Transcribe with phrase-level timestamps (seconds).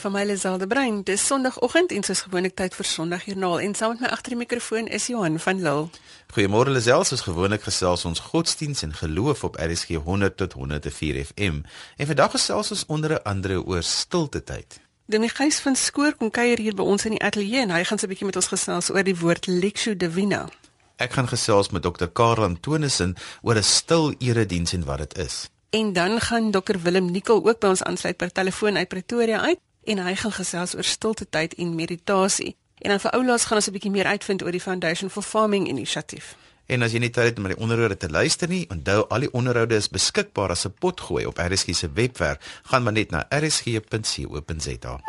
[0.00, 1.02] van my Liselde Brein.
[1.02, 4.86] Dis Sondagoggend en soos gewoonlik tyd vir Sondagjoernaal en saam met my agter die mikrofoon
[4.88, 5.88] is Johan van Lille.
[6.32, 11.60] Goeiemôre Liselde, soos gewoonlik gesels ons godsdiens en geloof op RSG 100 tot 104 FM.
[11.96, 14.80] En vandag gesels ons onder andere oor stilte tyd.
[15.06, 17.98] Dominee Gys van Skoor kom kuier hier by ons in die ateljee en hy gaan
[17.98, 20.48] so 'n bietjie met ons gesels oor die woord Lectio Divina.
[20.96, 22.06] Ek gaan gesels met Dr.
[22.06, 25.48] Karel Antonissen oor 'n stil erediens en wat dit is.
[25.70, 29.58] En dan gaan Dr Willem Nicol ook by ons aansluit per telefoon uit Pretoria uit
[29.90, 32.56] en hy gaan gesels oor stilte tyd en meditasie.
[32.78, 35.68] En dan vir oulaas gaan ons 'n bietjie meer uitvind oor die Foundation for Farming
[35.68, 36.36] inisiatief.
[36.66, 39.32] En as jy nie tyd het om die onderhoude te luister nie, onthou al die
[39.32, 42.60] onderhoude is beskikbaar as 'n potgooi op RSG se webwerf.
[42.62, 45.00] Gaan maar net na rsg.co.za.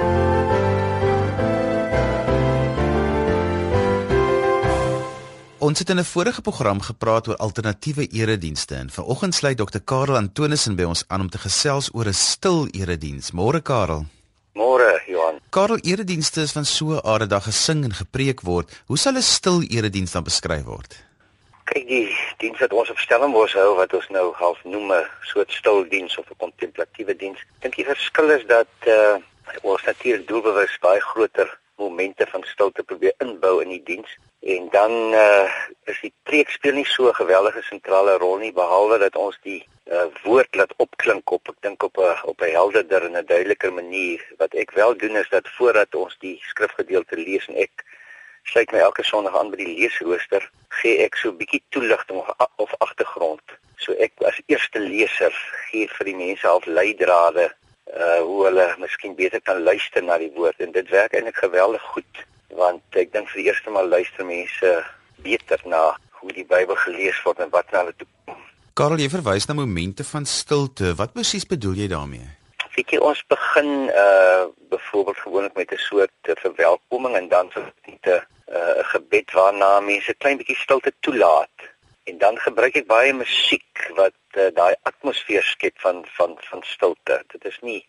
[5.57, 10.15] Ons het in 'n vorige program gepraat oor alternatiewe eredienste en vanoggend sluit Dr Karel
[10.15, 13.31] Antonissen by ons aan om te gesels oor 'n stil erediens.
[13.31, 14.05] Môre Karel.
[14.53, 15.39] Môre Johan.
[15.49, 18.67] Karel, eredienste is van so 'n aarde dag gesing en gepreek word.
[18.85, 21.03] Hoe sal 'n stil erediens dan beskryf word?
[21.63, 25.51] Kyk, die diens wat ons op Stellenbosch hou wat ons nou half noem 'n soort
[25.51, 27.39] stil diens of 'n kontemplatiewe diens.
[27.59, 29.17] Dink die verskil is dat uh
[29.61, 34.17] ons natuurlik doelbewus baie groter momente van stilte probeer inbou in die diens.
[34.53, 35.49] En dan uh,
[35.91, 39.61] is die preek speel nie so 'n geweldige sentrale rol nie behalwe dat ons die
[39.85, 43.73] uh, woord laat opklink op ek dink op 'n op 'n helderder en 'n duideliker
[43.73, 44.19] manier.
[44.37, 47.85] Wat ek wel doen is dat voordat ons die skrifgedeelte lees en ek
[48.43, 50.45] sluit my elke sonderdag aan by die leesrooster
[50.81, 55.33] gee ek so 'n bietjie toeligting of, of agtergrond so ek as eerste leser
[55.69, 57.49] gee vir die mense half leidrade
[57.89, 61.81] uh hoe hulle miskien beter kan luister na die woord en dit werk eintlik geweldig
[61.93, 64.71] goed want ek dink vir die eerste maal luister mense
[65.23, 68.37] beter na hoe die Bybel gelees word en wat na hulle toe kom.
[68.77, 70.93] Karel, jy verwys na momente van stilte.
[70.99, 72.27] Wat presies bedoel jy daarmee?
[72.79, 77.97] Ek ons begin uh byvoorbeeld gewoonlik met 'n soort verwelkoming en dan vir 'n
[78.51, 81.70] uh, gebed waarna mense klein bietjie stilte toelaat.
[82.03, 87.19] En dan gebruik ek baie musiek wat uh, daai atmosfeer skep van van van stilte.
[87.33, 87.81] Dit is nie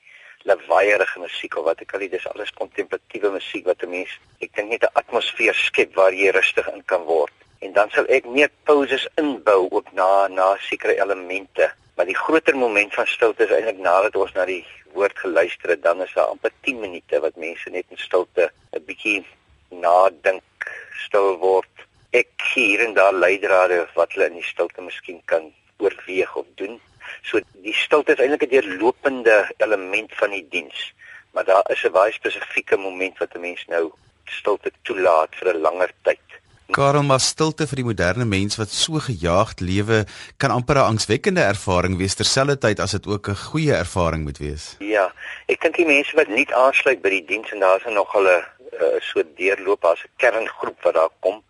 [0.44, 4.12] lawaaiige musiek of wat ek al dis alles kontemplatiewe musiek wat 'n mens
[4.44, 7.32] ek dink net 'n atmosfeer skep waar jy rustig in kan word.
[7.64, 11.72] En dan sal ek meer pauses inbou ook na na sekere elemente.
[11.96, 15.82] Maar die groter moment van stilte is eintlik nadat ons na die woord geluister het,
[15.82, 19.24] dan is daar amper 10 minute wat mense net in stilte 'n bietjie
[19.70, 20.68] nadink,
[21.06, 21.71] stil word
[22.12, 25.48] ek hier en daar leidrade wat hulle in die stilte miskien kan
[25.82, 26.78] oorweeg of doen.
[27.28, 30.92] So die stilte is eintlik 'n deurlopende element van die diens,
[31.32, 33.92] maar daar is 'n baie spesifieke moment wat 'n mens nou
[34.24, 36.20] stilte toelaat vir 'n langer tyd.
[36.70, 40.04] Karel, maar stilte vir die moderne mens wat so gejaagd lewe,
[40.36, 44.76] kan amper 'n angswekkende ervaring wees terselfdertyd as dit ook 'n goeie ervaring moet wees.
[44.78, 45.12] Ja,
[45.46, 48.44] ek dink die mense wat nie aansluit by die diens en daar's nog hulle
[48.80, 51.42] 'n so deurloop as 'n kerngroep wat daar kom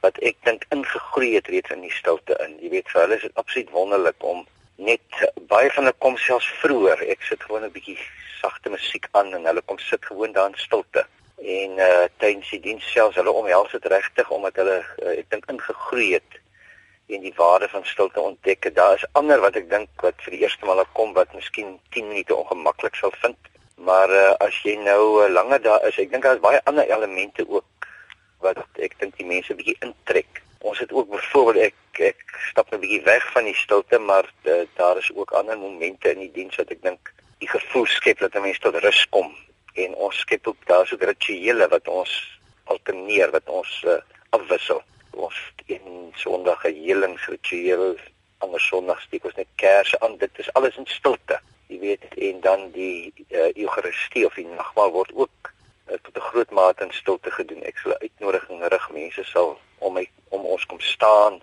[0.00, 2.56] wat ek dink ingegroei het reeds in die stilte in.
[2.62, 4.46] Jy weet vir hulle is dit absoluut wonderlik om
[4.78, 7.02] net baie van hulle kom selfs vroeër.
[7.14, 7.98] Ek sit gewoon 'n bietjie
[8.40, 11.06] sagte musiek aan en hulle kom sit gewoon daar in stilte.
[11.38, 15.50] En uh tydens die diens selfs hulle omhels dit regtig omdat hulle uh, ek dink
[15.50, 16.40] ingegroei het
[17.08, 18.74] en die waarde van stilte ontdek.
[18.74, 22.08] Daar is ander wat ek dink wat vir die eerste maal kom wat miskien 10
[22.08, 23.38] minute ongemaklik sal vind.
[23.76, 26.90] Maar uh, as jy nou uh, langer daar is, ek dink daar is baie ander
[26.90, 27.77] elemente ook
[28.44, 30.42] wat ek dink die mense bietjie intrek.
[30.58, 34.68] Ons het ook byvoorbeeld ek ek stap 'n bietjie weg van die stilte, maar de,
[34.74, 38.34] daar is ook ander momente in die diens wat ek dink die gevoel skep dat
[38.34, 39.34] 'n mens tot rus kom
[39.74, 42.12] en ons skep ook daar so rituele wat ons
[42.64, 43.98] alterneer wat ons uh,
[44.30, 44.82] afwissel.
[45.10, 47.96] Ons een Sondag 'n helingsritueel,
[48.38, 50.16] ander Sondag steek ons net kersse aan.
[50.18, 51.40] Dit is alles in stilte.
[51.66, 55.57] Jy weet en dan die uh, Eucharistie of die nagmaal word ook uh,
[55.88, 57.62] tot 'n groot mate in stilte gedoen.
[57.62, 61.40] Ek sal uitnodiging rig mense sal om my om ons kom staan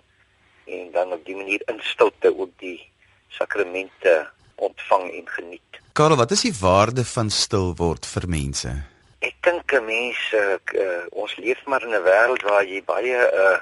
[0.64, 2.90] en dan op die manier in stilte ook die
[3.28, 5.72] sakramente ontvang en geniet.
[5.92, 8.72] Karel, wat is die waarde van stil word vir mense?
[9.18, 10.42] Ek dink mense
[10.74, 13.58] uh, ons leef maar in 'n wêreld waar jy baie uh,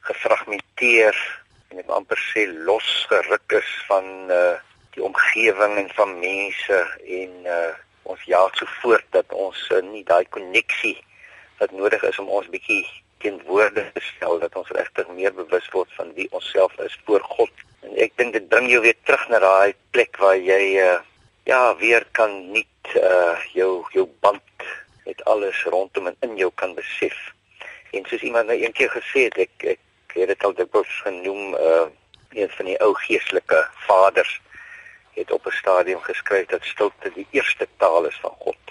[0.00, 1.16] gefragmenteer
[1.70, 4.54] en ek amper sê losgeruk is van uh,
[4.94, 6.78] die omgewing en van mense
[7.20, 7.74] en uh,
[8.12, 10.96] ons jaag so voort dat ons uh, nie daai koneksie
[11.58, 12.84] wat nodig is om ons bietjie
[13.24, 17.24] teenwoorde te stel dat ons regtig meer bewus word van wie ons self is voor
[17.36, 17.52] God.
[17.86, 20.98] En ek dink dit bring jou weer terug na daai plek waar jy uh,
[21.48, 22.66] ja, weer kan nie
[22.98, 24.66] uh, jou jou band
[25.06, 27.16] met alles rondom en in jou kan besef.
[27.94, 29.82] En soos iemand nou eendag gesê het, ek ek
[30.16, 31.86] het dit al dikwels genoem uh
[32.36, 34.34] een van die ou geestelike vaders
[35.16, 38.62] het op 'n stadium geskryf dat stilte die eerste taal is van God.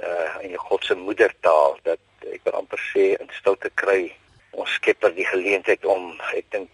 [0.00, 1.98] uh in God se moedertaal dat
[2.32, 4.12] ek wil amper sê in stilte kry
[4.50, 6.70] ons Skepper die geleentheid om ek dink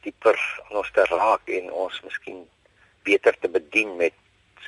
[0.00, 0.38] dieper
[0.68, 2.48] aan ons te raak en ons miskien
[3.02, 4.14] beter te bedien met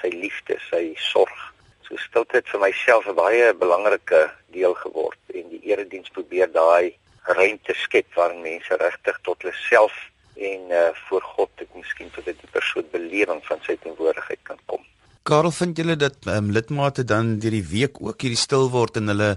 [0.01, 1.55] sy liefde, sy sorg.
[1.87, 6.97] So stilte het vir myself 'n baie belangrike deel geword en die erediens probeer daai
[7.23, 9.95] ruimte skep waarin mense regtig tot hulle self
[10.37, 14.59] en uh voor God ek miskien tot 'n dieper soort belewing van sy teenwoordigheid kan
[14.67, 14.83] kom.
[15.23, 19.09] Karel, vind julle dat um, lidmate dan deur die week ook hierdie stil word en
[19.09, 19.31] hulle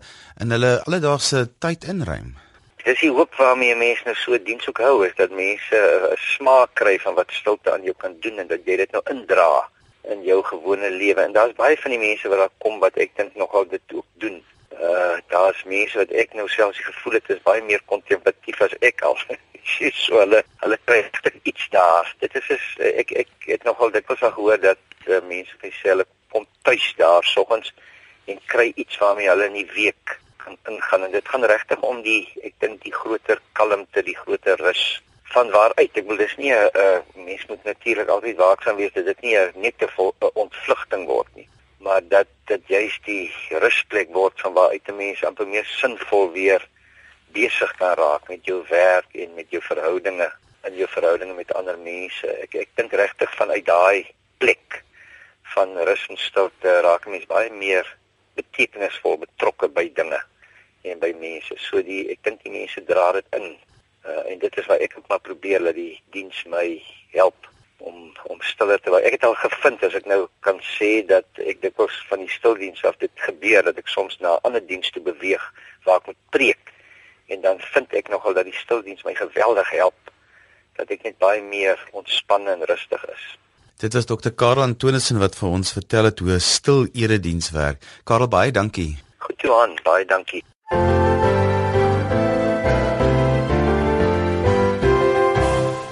[0.44, 2.34] in hulle alledaagse tyd inruim?
[2.84, 6.20] Dis die hoop waarmee mense nou so diens ook hou is dat mense 'n uh,
[6.36, 9.70] smaak kry van wat stilte aan jou kan doen en dat jy dit nou indra
[10.12, 11.22] in jou gewone lewe.
[11.22, 14.06] En daar's baie van die mense wat daar kom wat ek dink nogal dit ook
[14.14, 14.44] doen.
[14.72, 19.02] Uh daar's mense wat ek nou selfs gevoel het is baie meer kontemplatief as ek
[19.02, 19.18] al.
[19.78, 21.00] Sy so hulle hulle kry
[21.44, 22.14] iets daar.
[22.20, 22.68] Dit is is
[23.04, 26.88] ek ek het nogal dit was al gehoor dat uh, mense vir hulle kom tuis
[27.00, 27.74] daar soggens
[28.28, 32.02] en kry iets waarmee hulle in die week kan ingaan en dit gaan regtig om
[32.04, 34.86] die ek dink die groter kalmte, die groter rus
[35.34, 39.06] van waaruit ek wil dis nie 'n uh, mens moet natuurlik altyd waaksaam wees dat
[39.06, 41.48] dit nie 'n net 'n ontvlugting word nie
[41.88, 43.32] maar dat dit juist die
[43.64, 46.62] rusplek word van waaruit 'n mens amper meer sinvol weer
[47.32, 50.30] besig kan raak met jou werk en met jou verhoudinge
[50.62, 52.28] en jou verhoudinge met ander mense.
[52.44, 54.06] Ek ek dink regtig vanuit daai
[54.38, 54.84] plek
[55.56, 57.88] van rus en stilte raak mens baie meer
[58.36, 60.22] betekenisvol betrokke by dinge
[60.82, 61.56] en by mense.
[61.58, 63.48] So die ek dink die mense dra dit in.
[64.08, 66.68] Uh, en dit is waar ek ook maar probeer dat die diens my
[67.12, 67.48] help
[67.78, 69.04] om om stiller te word.
[69.04, 72.84] Ek het al gevind as ek nou kan sê dat ek dikwels van die stildiens
[72.84, 75.44] af dit gebeur dat ek soms na 'n ander diens toe beweeg
[75.86, 76.74] waar ek moet preek.
[77.28, 80.00] En dan vind ek nogal dat die stildiens my geweldig help
[80.78, 83.38] dat ek net baie meer ontspanne en rustig is.
[83.78, 87.78] Dit was dokter Karel Antonissen wat vir ons vertel het hoe 'n stil erediens werk.
[88.04, 88.98] Karel, baie dankie.
[89.18, 90.44] Goed Johan, baie dankie.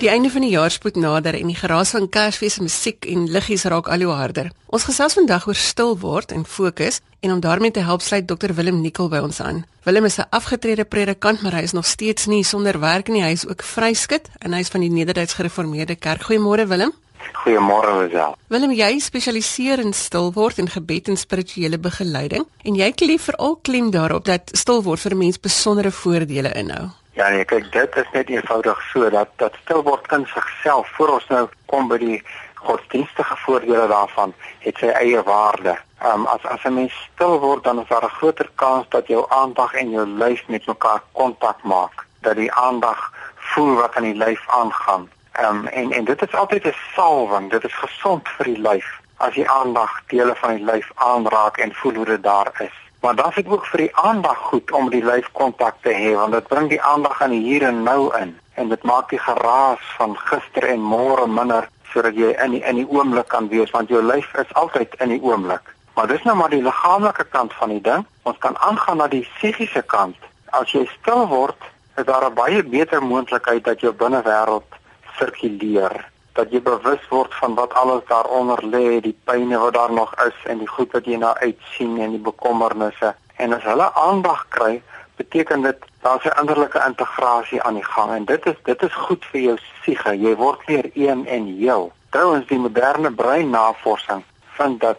[0.06, 3.64] Die einde van die jaar spoed nader en die geraas van Kersfees musiek en liggies
[3.74, 4.52] raak al hoe harder.
[4.70, 8.54] Ons gesels vandag oor stil word en fokus en om daarmee te help sluit Dr
[8.54, 9.64] Willem Nicol by ons aan.
[9.82, 13.24] Willem is 'n afgetrede predikant, maar hy is nog steeds nie sonder werk nie.
[13.24, 16.22] Hy is ook vryskut en hy is van die Nederduits Gereformeerde Kerk.
[16.22, 16.94] Goeiemôre Willem.
[17.34, 18.38] Goeiemôre Lisel.
[18.48, 23.60] Willem, jy spesialiseer in stil word en gebed en spirituele begeleiding en jy klef veral
[23.62, 26.90] klem daarop dat stil word vir 'n mens besondere voordele inhou.
[27.16, 31.14] Ja nee, kyk dit is net eenvoudig so dat dat stil word in sigself voor
[31.14, 32.18] ons nou kom by die
[32.56, 34.34] godsdienstige voordele daarvan
[34.66, 35.78] het sy eie waarde.
[36.02, 39.08] Ehm um, as as 'n mens stil word dan is daar 'n groter kans dat
[39.08, 42.06] jou aandag en jou lyf met mekaar kontak maak.
[42.20, 45.10] Dat die aandag voel wat aan die lyf aangaan.
[45.32, 47.50] Ehm um, en en dit is altyd 'n salwing.
[47.50, 51.74] Dit is gesond vir die lyf as jy aandag dele van die lyf aanraak en
[51.74, 52.85] voel hoe dit daar is.
[53.06, 56.14] Maar dan is dit ook vir die aandag goed om die lyf kontak te hê
[56.18, 59.20] want dit bring die aandag aan die hier en nou in en dit maak die
[59.22, 63.70] geraas van gister en môre minder sodat jy in die in die oomblik kan wees
[63.76, 65.70] want jou lyf is altyd in die oomblik.
[65.94, 68.08] Maar dis nou maar die liggaamlike kant van die ding.
[68.24, 70.18] Ons kan aangaan na die psigiese kant.
[70.50, 71.70] As jy stil word,
[72.02, 74.82] is daar 'n baie beter moontlikheid dat jou binnewêreld
[75.20, 80.12] sirkuleer dat jy bewus word van wat alles daaronder lê, die pyne wat daar nog
[80.26, 83.14] is en die goed wat jy na uitsien en die bekommernisse.
[83.40, 84.82] En as hulle aandag kry,
[85.16, 89.26] beteken dit daar's 'n innerlike integrasie aan die gang en dit is dit is goed
[89.32, 90.18] vir jou siege.
[90.20, 91.92] Jy word weer een en heel.
[92.10, 94.24] Trouwens die moderne breinnavorsing
[94.58, 94.98] vind dat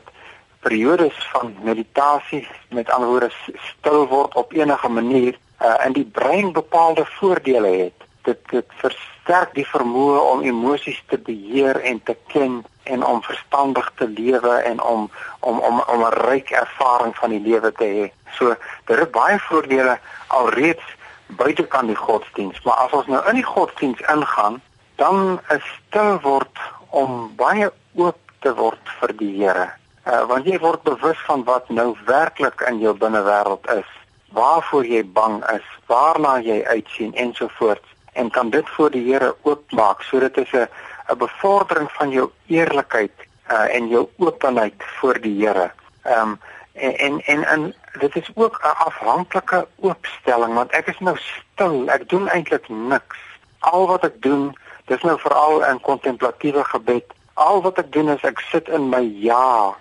[0.60, 6.52] periodes van meditasie met ander woorde stil word op enige manier uh, in die brein
[6.52, 8.05] bepaalde voordele het.
[8.26, 13.22] Dit dit vers versterk die vermoë om emosies te beheer en te ken en om
[13.26, 17.84] verstandig te lewe en om om om om 'n ryk ervaring van die lewe te
[17.84, 18.06] hê.
[18.38, 18.54] So
[18.84, 20.86] daar is baie voordele alreeds
[21.26, 24.62] buitekant die godsdiens, maar as ons nou in die godsdiens ingaan,
[24.96, 26.58] dan is stil word
[26.90, 29.70] om baie oop te word vir die Here.
[30.06, 33.90] Uh, want jy word bewus van wat nou werklik in jou binnewêreld is,
[34.30, 40.02] waarvoor jy bang is, waarna jy uitsien ensovoorts en kan dit voor die Here oopmaak
[40.02, 40.68] sodat dit 'n
[41.12, 43.12] 'n bevordering van jou eerlikheid
[43.50, 45.70] uh, en jou openheid voor die Here.
[46.02, 46.40] Ehm um,
[46.72, 51.88] en en en, en dit is ook 'n afhanklike oopstelling want ek is nou stil.
[51.88, 53.18] Ek doen eintlik niks.
[53.58, 57.04] Al wat ek doen, dis nou veral in kontemplatiewe gebed.
[57.34, 59.74] Al wat ek doen is ek sit in my ja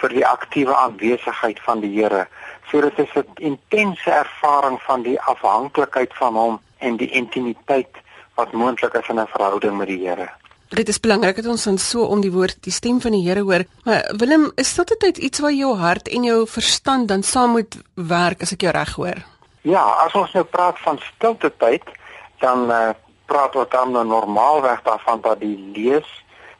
[0.00, 2.26] vir die aktiewe aanwesigheid van die Here.
[2.70, 8.02] So dit is 'n intense ervaring van die afhanklikheid van hom en die intimiteit
[8.34, 10.28] wat moontlik is in 'n verhouding met die Here.
[10.68, 13.42] Dit is belangrik dat ons dan so om die woord die stem van die Here
[13.42, 13.64] hoor.
[13.84, 17.76] Maar Willem, is dit altyd iets waar jou hart en jou verstand dan saam moet
[17.94, 19.24] werk as ek jou reg hoor?
[19.62, 21.82] Ja, as ons nou praat van stilte tyd,
[22.38, 22.90] dan uh,
[23.26, 26.08] praat ons dan nou normaalweg daarvan dat die lees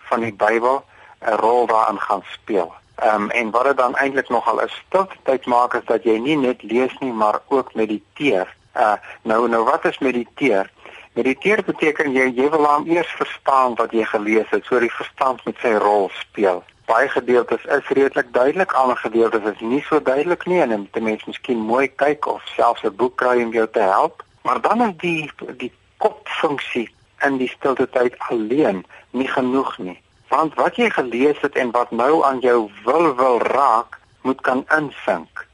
[0.09, 0.85] van die Bybel
[1.21, 2.73] 'n rol daarin gaan speel.
[2.99, 6.19] Ehm um, en wat dit dan eintlik nogal 'n stilte tyd maak is dat jy
[6.19, 8.57] nie net lees nie, maar ook mediteer.
[8.79, 10.71] Uh nou nou wat is mediteer?
[11.13, 15.45] Mediteer beteken jy jy wil hom eers verstaan wat jy gelees het, so die verstand
[15.45, 16.63] met sy rol speel.
[16.87, 21.25] Baie gedeeltes is redelik duidelik, ander gedeeltes is nie so duidelik nie en dit mens
[21.27, 24.23] miskien mooi kyk of selfs 'n boek kry om jou te help.
[24.43, 26.89] Maar dan is die die kopfunksie
[27.27, 29.99] in die stilte tyd alleen nie genoeg nie.
[30.29, 34.65] Want wat jy gelees het en wat nou aan jou wil wil raak, moet kan
[34.77, 35.48] insink.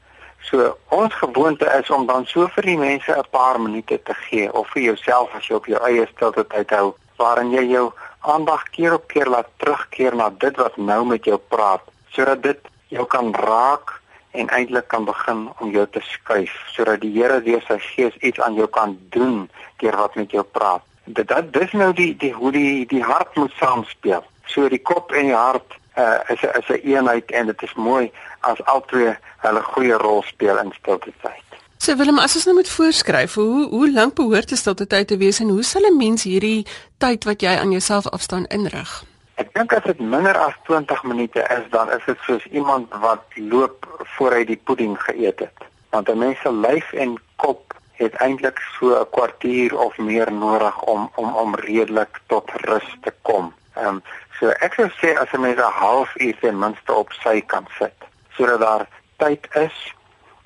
[0.49, 4.53] So ons gewoonte is om dan so vir die mense 'n paar minute te gee
[4.53, 8.63] of vir jouself as jy op jou eie stilte tyd hou waarin jy jou aandag
[8.69, 13.05] keer op keer laat terugkeer na dit wat nou met jou praat sodat dit jou
[13.05, 17.79] kan raak en eintlik kan begin om jou te skuif sodat die Here deur sy
[17.79, 20.83] gees iets aan jou kan doen deur wat met jou praat.
[21.05, 24.23] Dit dit dis nou die die hoe die die hart moet saamspeel.
[24.45, 28.11] So die kop en die hart uh, is is 'n eenheid en dit is mooi
[28.51, 31.45] as albei hulle goeie rol speel in stilte tyd.
[31.77, 35.17] So Willem, as ons nou moet voorskryf, hoe hoe lank behoort 'n stilte tyd te
[35.17, 36.65] wees en hoe sal 'n mens hierdie
[36.97, 39.03] tyd wat jy aan jouself afstaan inrig?
[39.35, 43.23] Ek dink as dit minder as 20 minute is, dan is dit soos iemand wat
[43.35, 45.57] loop voor hy die pudding geëet het.
[45.89, 50.81] Want 'n mens se lyf en kop het eintlik so 'n kwartier of meer nodig
[50.81, 53.53] om om om redelik tot rus te kom.
[53.75, 54.03] Ehm um,
[54.39, 57.97] so ek sou sê as 'n mens 'n halfuur ten minste op sy kan sit
[58.37, 58.87] sodat daar
[59.17, 59.93] tyd is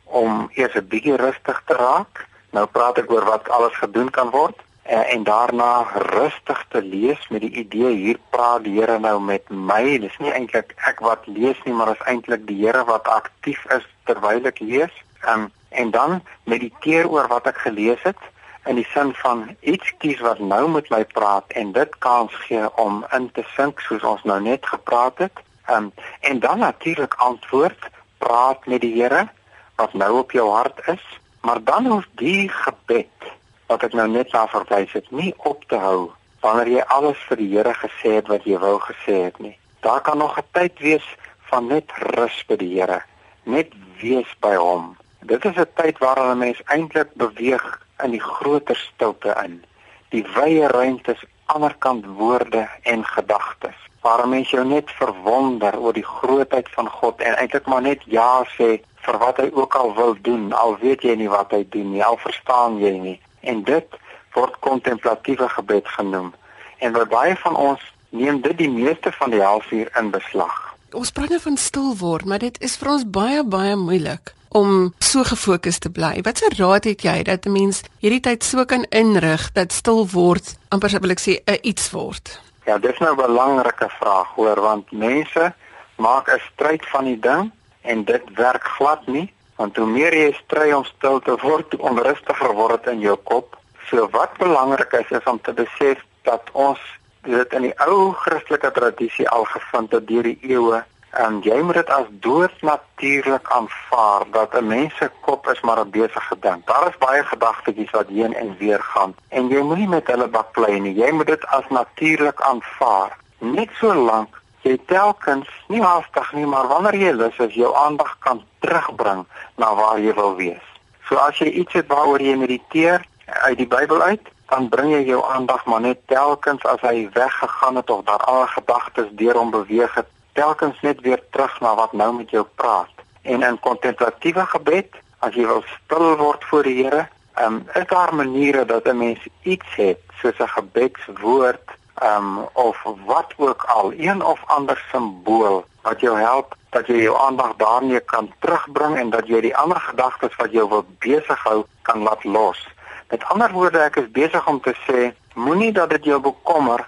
[0.06, 2.26] om eers 'n bietjie rustig te raak.
[2.52, 7.28] Nou praat ek oor wat alles gedoen kan word en, en daarna rustig te lees
[7.30, 10.00] met die idee hier praat die Here nou met my.
[10.00, 13.86] Dis nie eintlik ek wat lees nie, maar is eintlik die Here wat aktief is
[14.04, 14.94] terwyl ek lees.
[15.22, 18.18] Ehm um, en dan mediteer oor wat ek gelees het
[18.66, 22.66] in die sin van iets kies wat nou met my praat en dit kans gee
[22.82, 25.44] om in te sink soos ons nou net gepraat het.
[25.72, 29.28] Um, en dan natuurlik antwoord, praat met die Here
[29.76, 31.04] wat nou op jou hart is,
[31.42, 33.28] maar dan hoef die gebed
[33.68, 36.10] wat ek nou net na verwys het nie op te hou
[36.44, 39.56] wanneer jy alles vir die Here gesê het wat jy wou gesê het nie.
[39.86, 41.08] Daar kan nog 'n tyd wees
[41.52, 43.02] van net rus by die Here,
[43.44, 44.98] net wees by hom.
[45.22, 47.66] Dit is 'n tyd waarin 'n mens eintlik beweeg
[48.04, 49.64] in die groter stilte in.
[50.10, 53.89] Die wye ruimtes aanderkant woorde en gedagtes.
[54.02, 58.02] Waar 'n mens jou net verwonder oor die grootheid van God en eintlik maar net
[58.06, 61.66] ja sê vir wat hy ook al wil doen, al weet jy nie wat hy
[61.70, 63.20] doen nie, al verstaan jy nie.
[63.42, 63.86] En dit
[64.34, 66.34] word kontemplatiewe gebed genoem.
[66.78, 70.58] En vir baie van ons neem dit die meeste van die halfuur in beslag.
[70.92, 74.94] Ons praat nou van stil word, maar dit is vir ons baie baie moeilik om
[75.00, 76.22] so gefokus te bly.
[76.26, 80.08] Wat 'n raad het jy dat 'n mens hierdie tyd so kan inrig dat stil
[80.08, 82.42] word, amper sou ek sê 'n iets word?
[82.66, 85.54] Ja, dis nou 'n belangrike vraag hoor, want mense
[85.96, 87.52] maak 'n stryd van die ding
[87.82, 91.90] en dit werk glad nie, want hoe meer jy stry om stil te word, hoe
[91.90, 93.58] onrustiger word dit in jou kop.
[93.90, 96.80] So wat belangrik is is om te besef dat ons
[97.22, 101.80] dit in die ou Christelike tradisie al gevind het deur die eeue en jy moet
[101.80, 106.66] dit as doodnatuurlik aanvaar dat 'n mens se kop is maar 'n besige ding.
[106.66, 110.80] Daar is baie gedagtetjies wat heen en weer gaan en jy moenie met hulle baklei
[110.80, 110.94] nie.
[110.94, 113.18] Jy moet dit as natuurlik aanvaar.
[113.38, 118.18] Net so lank jy telkens nie haastig nie, maar wanneer jy lus is, jou aandag
[118.20, 119.26] kan terugbring
[119.56, 120.66] na waar jy wil wees.
[121.08, 125.04] So as jy iets het waaroor jy mediteer uit die Bybel uit, dan bring jy
[125.06, 129.52] jou aandag maar net telkens as hy weggegaan het of daar al gedagtes deur hom
[129.52, 130.08] beweeg het
[130.40, 132.96] telkens net weer terug na wat nou met jou praat.
[133.22, 137.08] En in kontemplatiewe gebed, as jy wil stil word voor die Here,
[137.44, 141.68] um, is daar maniere dat 'n mens iets het soos 'n gebedswoord,
[142.04, 147.18] um, of wat ook al, een of ander simbool wat jou help dat jy jou
[147.18, 151.66] aandag daarmee kan terugbring en dat jy die ander gedagtes wat jou wil besig hou
[151.82, 152.68] kan laat los.
[153.10, 156.88] Met ander woorde, ek is besig om te sê, moenie dat dit jou bekommer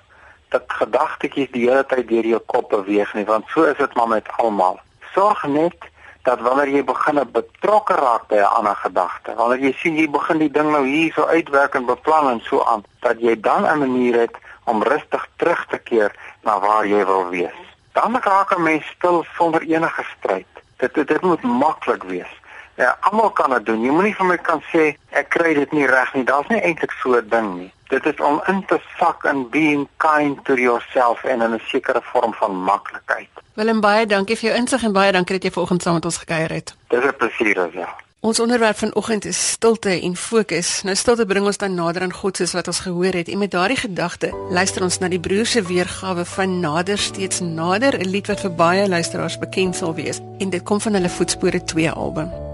[0.52, 4.12] dat gedagtetjies die hele tyd deur jou kop beweeg nie, want so is dit maar
[4.12, 4.80] met almal.
[5.16, 5.88] Sorg net
[6.28, 10.38] dat wanneer jy begin betrokke raak by 'n ander gedagte, wanneer jy sien jy begin
[10.38, 13.80] die ding nou hier so uitwerk en beplan en so aan, dat jy dan 'n
[13.80, 16.12] manier het om rustig terug te keer
[16.44, 17.60] na waar jy wil wees.
[17.94, 20.48] Dan raak 'n mens stil sonder enige stryd.
[20.78, 22.41] Dit dit, dit moet maklik wees.
[22.76, 23.84] Ja, almal kan dit doen.
[23.84, 26.24] Jy moenie vir my kan sê Ek kry dit nie reg nie.
[26.24, 27.72] Daar's nie eintlik so 'n ding nie.
[27.90, 32.02] Dit is om in te sak in being kind to yourself en in 'n sekere
[32.02, 33.30] vorm van maklikheid.
[33.54, 36.18] Willem baie dankie vir jou insig en baie dankie dat jy vanoggend saam met ons
[36.18, 36.76] gekuier het.
[36.88, 37.96] Dis 'n plesier as ja.
[38.22, 40.82] Ons onderwerp vanoggend is stilte en fokus.
[40.84, 43.28] Nou stilte bring ons dan nader aan God soos wat ons gehoor het.
[43.28, 47.98] En met daardie gedagte, luister ons na die broer se weergawe van Nader steeds nader,
[47.98, 50.20] 'n lied wat vir baie luisteraars bekend sal wees.
[50.38, 52.51] En dit kom van hulle Voetspore 2 album.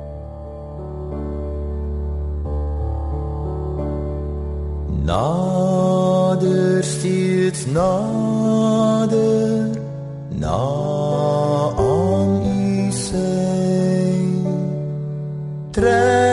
[5.07, 9.71] Nader steeds nader,
[10.35, 10.59] na
[11.79, 14.19] aan U sy.
[15.71, 16.26] Trek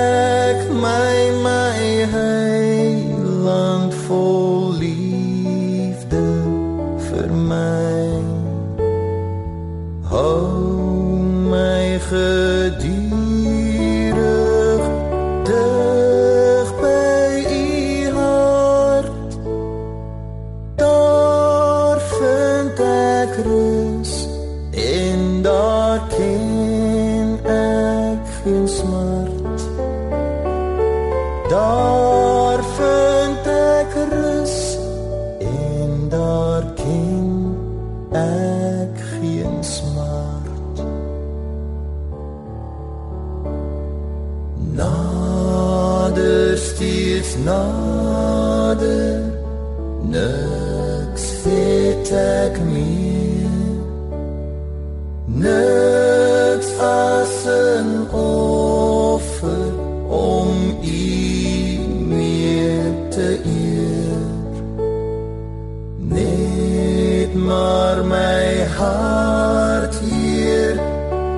[67.35, 70.81] maar my hart hier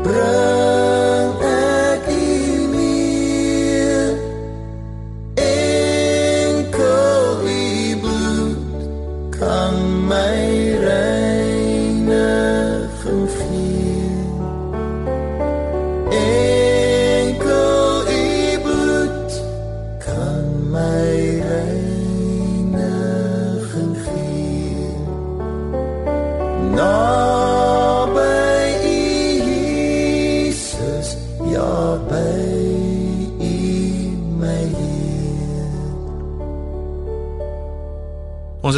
[0.03, 0.76] bring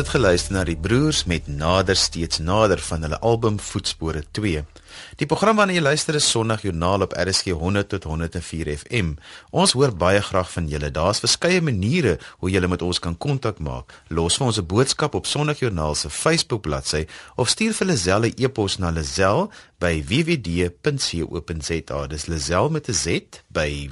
[0.09, 4.63] het geluister na die broers met Nader steeds nader van hulle album Voetspore 2.
[5.21, 9.11] Die program waarna jy luister is Sondag Joernaal op RSG 100 tot 104 FM.
[9.53, 10.89] Ons hoor baie graag van julle.
[10.95, 13.93] Daar's verskeie maniere hoe jy met ons kan kontak maak.
[14.09, 18.25] Los vir ons 'n boodskap op Sondag Joernaal se Facebook bladsy of stuur vir Lazel
[18.25, 22.07] 'n e-pos na lazel by wwd.co.za.
[22.07, 23.91] Dis Lazel met 'n Z by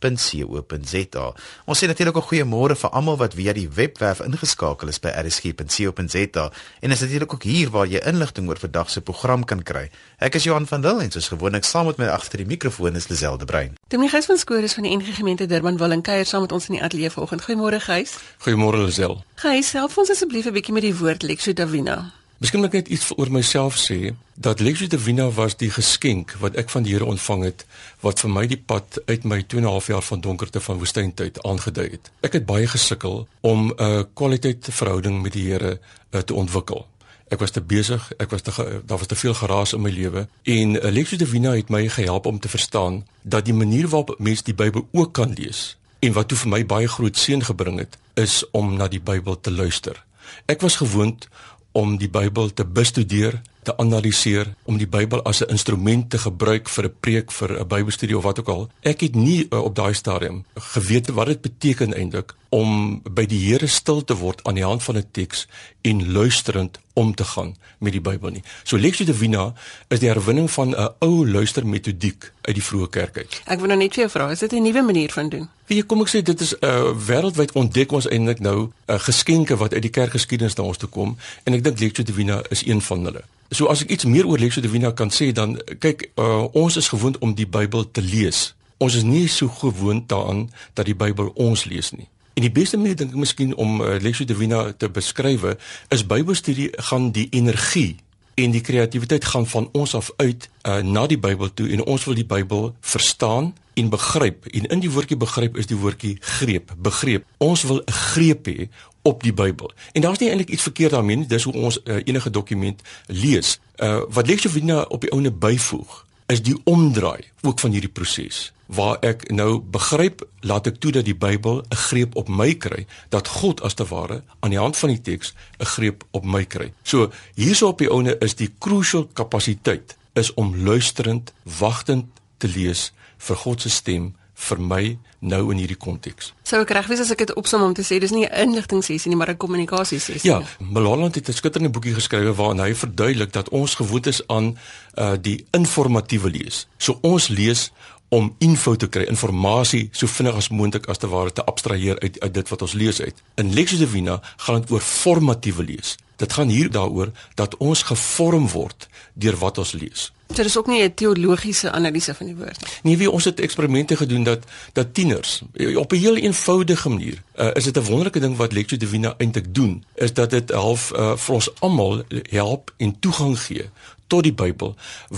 [0.00, 1.34] wwd.co.za.
[1.66, 6.44] Ons sê natuurlik ook goeiemôre vir almal wat via die webwerf ingeskakel is by rsg.co.za
[6.80, 9.88] en is natuurlik ook hier waar jy inligting oor vandag se program kan kry.
[10.18, 13.08] Ek is Johan van Dil en soos gewoonlik saam met my agter die mikrofoon is
[13.08, 13.74] Lisel de Bruin.
[13.88, 16.52] Dominee Gys van Skoor is van die NG Gemeente Durban wil en kuier saam met
[16.52, 17.44] ons in die ateljee vanoggend.
[17.46, 18.14] Goeiemôre Gys.
[18.46, 19.22] Goeiemôre Lisel.
[19.42, 22.12] Gys, help ons asseblief 'n bietjie met die woord Lexo Davina.
[22.38, 26.54] Miskien moet ek net iets oor myself sê dat Lexo Divina was die geskenk wat
[26.60, 27.64] ek van die Here ontvang het
[28.04, 30.78] wat vir my die pad uit my 2 en 'n half jaar van donkerte van
[30.78, 32.10] woestyntyd aangedui het.
[32.22, 36.86] Ek het baie gesukkel om 'n uh, kwaliteit verhouding met die Here uh, te ontwikkel.
[37.28, 40.28] Ek was te besig, ek was te daar was te veel geraas in my lewe
[40.42, 44.44] en uh, Lexo Divina het my gehelp om te verstaan dat die manier waarop mense
[44.44, 47.98] die Bybel ook kan lees en wat toe vir my baie groot seën gebring het
[48.14, 50.04] is om na die Bybel te luister.
[50.46, 51.28] Ek was gewoond
[51.78, 53.38] om die Bybel te bestudeer,
[53.68, 57.68] te analiseer, om die Bybel as 'n instrument te gebruik vir 'n preek, vir 'n
[57.68, 58.68] Bybelstudie of wat ook al.
[58.82, 63.38] Ek het nie uh, op daai stadium geweet wat dit beteken eintlik om by die
[63.38, 65.46] Here stil te word aan die hand van 'n teks
[65.82, 68.42] en luisterend om te gaan met die Bybel nie.
[68.64, 69.54] So Lexio Divina
[69.88, 73.42] is die herwinning van 'n ou luistermetodiek uit die vroeë kerk uit.
[73.44, 75.48] Ek wil nou net vir jou vra, is dit 'n nuwe manier van doen?
[75.66, 78.98] Wie kom ek sê dit is 'n uh, wêreldwyd ontdek ons eintlik nou 'n uh,
[78.98, 82.66] geskenke wat uit die kerkgeskiedenis na ons toe kom en ek dink Lexio Divina is
[82.66, 83.22] een van hulle.
[83.50, 86.90] So as ek iets meer oor Lexio Divina kan sê dan kyk uh, ons is
[86.92, 88.52] gewoond om die Bybel te lees.
[88.76, 92.08] Ons is nie so gewoond daaraan dat die Bybel ons lees nie.
[92.36, 95.46] En die beste manier dink ek miskien om uh, Lexio Divina te beskryf
[95.88, 97.96] is Bybelstudie gaan die energie
[98.38, 102.04] en die kreatiwiteit gaan van ons af uit uh, na die Bybel toe en ons
[102.04, 104.46] wil die Bybel verstaan en begryp.
[104.52, 107.26] En in die woordjie begryp is die woordjie greep, begreep.
[107.42, 108.68] Ons wil 'n greep hê
[109.02, 109.72] op die Bybel.
[109.92, 111.26] En daar's nie eintlik iets verkeerd daarmee nie.
[111.26, 113.60] Dis hoe ons uh, enige dokument lees.
[113.76, 118.52] Uh wat Lexio Divina op die ouene byvoeg is die omdraai ook van hierdie proses
[118.68, 122.86] waar ek nou begryp laat ek toe dat die Bybel 'n greep op my kry
[123.08, 126.44] dat God as te ware aan die hand van die teks 'n greep op my
[126.44, 126.72] kry.
[126.82, 132.04] So hierso op die ouene is die crucial kapasiteit is om luisterend, wagtend
[132.36, 134.82] te lees vir God se stem vir my
[135.18, 136.32] nou in hierdie konteks.
[136.46, 139.10] Sou ek reg wees as ek dit opsom om te sê dis nie 'n inligtingsessie
[139.10, 140.30] nie, maar 'n kommunikasiesessie.
[140.30, 144.58] Ja, Malala het 'n skitterende boekie geskrywe waarin hy verduidelik dat ons gewoond is aan
[144.96, 146.66] uh die informatiewe lees.
[146.78, 147.72] So ons lees
[148.08, 152.20] om info te kry, inligting so vinnig as moontlik as te ware te abstraheer uit
[152.20, 153.22] uit dit wat ons lees uit.
[153.34, 155.96] In Lexio Divina gaan dit oor formatiewe lees.
[156.16, 160.12] Dit gaan hier daaroor dat ons gevorm word deur wat ons lees.
[160.34, 162.68] So dis ook nie 'n teologiese analise van die woord nie.
[162.82, 165.42] Nee, wie ons het eksperimente gedoen dat dat tieners
[165.76, 169.54] op 'n heel eenvoudige manier, uh, is dit 'n wonderlike ding wat Lectio Divina eintlik
[169.54, 173.70] doen, is dat dit half uh, vir ons almal help en toegang gee
[174.08, 174.74] tot die Bybel,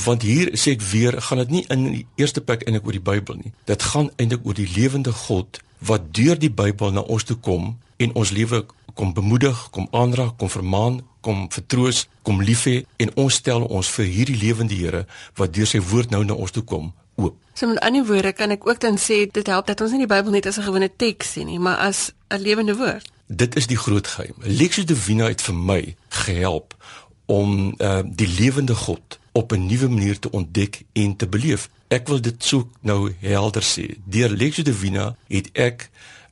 [0.06, 3.08] want hier sê ek weer, gaan dit nie in die eerste plek eintlik oor die
[3.10, 3.52] Bybel nie.
[3.70, 7.76] Dit gaan eintlik oor die lewende God wat deur die Bybel na ons toe kom
[8.00, 13.12] en ons lewe kom bemoedig, kom aanraak, kom vermaan, kom vertroos, kom lief hê en
[13.20, 15.06] ons stel ons vir hierdie lewende Here
[15.38, 17.36] wat deur sy woord nou na ons toe kom oop.
[17.54, 20.10] So met ander woorde kan ek ook dan sê dit help dat ons nie die
[20.10, 23.10] Bybel net as 'n gewone teks sien nie, maar as 'n lewende woord.
[23.26, 24.34] Dit is die groot geheim.
[24.42, 26.74] Lexus Divina het vir my gehelp
[27.30, 31.70] om uh, die lewende God op 'n nuwe manier te ontdek en te beleef.
[31.88, 33.94] Ek wil dit so nou helder sê.
[34.04, 35.90] Deur Lexus Divina het ek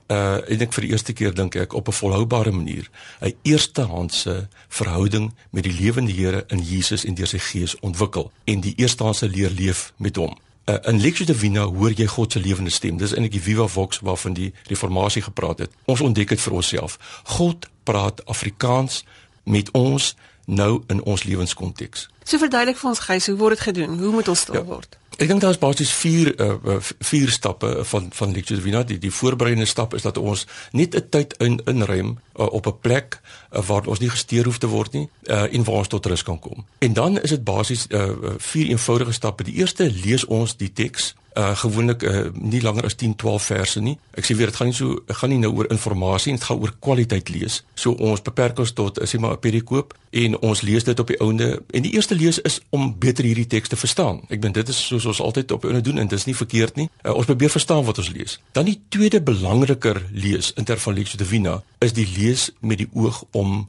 [0.09, 4.49] uh en ek vir die eerste keer dink ek op 'n volhoubare manier 'n eerstehandse
[4.69, 9.29] verhouding met die lewende Here in Jesus en deur sy Gees ontwikkel en die eerstehandse
[9.29, 10.37] leer leef met hom.
[10.65, 12.97] Uh, in Lectio Divina hoor jy God se lewende stem.
[12.97, 15.71] Dis eintlik die Viva Vox waarvan die reformatie gepraat het.
[15.85, 16.99] Ons ontdek dit vir onsself.
[17.25, 19.05] God praat Afrikaans
[19.45, 20.17] met ons
[20.49, 22.09] nou in ons lewenskonteks.
[22.25, 23.99] So verduidelik vir ons gys, hoe word dit gedoen?
[24.01, 24.65] Hoe moet ons stil ja.
[24.65, 24.97] word?
[25.19, 28.85] Ek dink daar is basies 4 uh, vier stappe van van Lectio Divina.
[28.87, 32.79] Die die voorbereidende stap is dat ons net 'n tyd in inruim uh, op 'n
[32.81, 36.07] plek uh, waar ons nie gesteer hoef te word nie uh, en waar ons tot
[36.07, 36.65] rus kan kom.
[36.79, 39.43] En dan is dit basies uh, vier eenvoudige stappe.
[39.43, 43.81] Die eerste lees ons die teks uh gewoonlik uh nie langer as 10 12 verse
[43.81, 43.95] nie.
[44.19, 46.73] Ek sê weer dit gaan nie so gaan nie nou oor inligting, dit gaan oor
[46.81, 47.63] kwaliteit lees.
[47.75, 51.07] So ons beperk ons tot is jy maar 'n perikoop en ons lees dit op
[51.07, 54.21] die ouende en die eerste lees is om beter hierdie teks te verstaan.
[54.29, 56.77] Ek dink dit is soos ons altyd op ouende doen en dit is nie verkeerd
[56.77, 56.89] nie.
[57.05, 58.41] Uh, ons probeer verstaan wat ons lees.
[58.53, 62.89] Dan die tweede belangriker lees in ter van Lexio Divina is die lees met die
[62.93, 63.69] oog om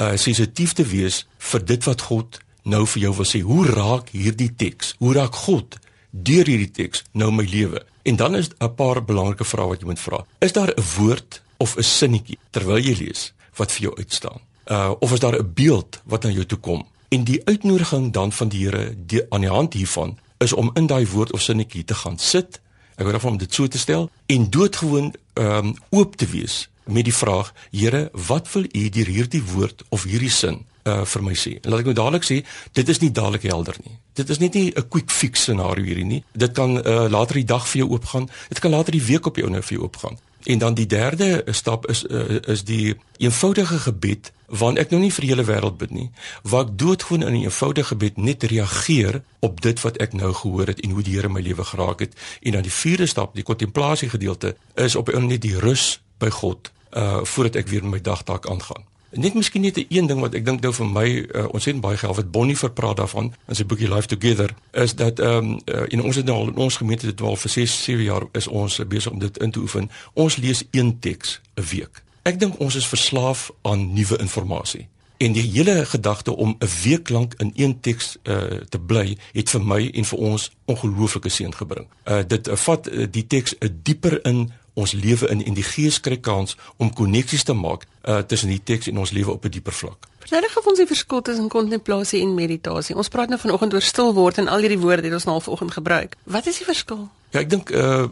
[0.00, 3.40] uh sensitief te wees vir dit wat God nou vir jou wil sê.
[3.40, 4.94] Hoe raak hierdie teks?
[4.98, 5.76] Hoe raak God
[6.10, 7.84] deur hierdie teks nou my lewe.
[8.02, 10.24] En dan is 'n paar belangrike vrae wat jy moet vra.
[10.38, 14.40] Is daar 'n woord of 'n sinnetjie terwyl jy lees wat vir jou uitstaan?
[14.66, 16.86] Uh of is daar 'n beeld wat aan jou toe kom?
[17.08, 21.06] En die uitnodiging dan van die Here aan die hand hiervan is om in daai
[21.06, 22.60] woord of sinnetjie te gaan sit.
[22.94, 26.68] Ek wil daarvan om dit so te stel en doodgewoon ehm um, oop te wees
[26.84, 31.22] met die vraag: Here, wat wil U deur hierdie woord of hierdie sin uh vir
[31.22, 31.58] my sê.
[31.60, 32.40] En laat ek nou dadelik sê,
[32.72, 33.98] dit is nie dadelik helder nie.
[34.14, 36.24] Dit is net nie 'n quick fix scenario hierdie nie.
[36.32, 38.28] Dit kan uh later die dag vir jou oopgaan.
[38.48, 40.18] Dit kan later die week op jou nou vir jou oopgaan.
[40.42, 45.12] En dan die derde stap is uh, is die eenvoudige gebed want ek nou nie
[45.14, 46.08] vir die hele wêreld bid nie.
[46.42, 50.80] Ek doodgewoon in 'n eenvoudige gebed net reageer op dit wat ek nou gehoor het
[50.80, 52.14] en hoe die Here my lewe geraak het.
[52.42, 56.72] En dan die vierde stap, die kontemplasie gedeelte, is op net die rus by God
[56.90, 58.89] uh voordat ek weer met my dagtaak aangaan.
[59.10, 61.96] Net miskien net 'n een ding wat ek dink nou vir my uh, het baie
[61.96, 65.92] gehelp het Bonnie verpraat daarvan in sy boekie Life Together is dat ehm um, uh,
[65.92, 68.46] en ons het nou al in ons gemeente dit al vir 6 7 jaar is
[68.46, 69.90] ons uh, besig om dit in te oefen.
[70.12, 72.02] Ons lees een teks 'n week.
[72.22, 74.86] Ek dink ons is verslaaf aan nuwe inligting.
[75.20, 78.36] En die hele gedagte om 'n week lank in een teks uh,
[78.68, 81.86] te bly het vir my en vir ons ongelooflike seën gebring.
[82.04, 85.54] Uh, dit uh, vat uh, die teks 'n uh, dieper in ons lewe in en
[85.54, 89.30] die gees kry kans om koneksies te maak uh, tussen die teks en ons lewe
[89.30, 90.08] op 'n dieper vlak.
[90.18, 92.96] Verduidelik of ons die verskil tussen kontemplasie en meditasie.
[92.96, 95.40] Ons praat nou vanoggend oor stil word en al hierdie woorde het ons nou al
[95.40, 96.16] vanoggend gebruik.
[96.24, 97.08] Wat is die verskil?
[97.30, 98.08] Ja, ek dink uh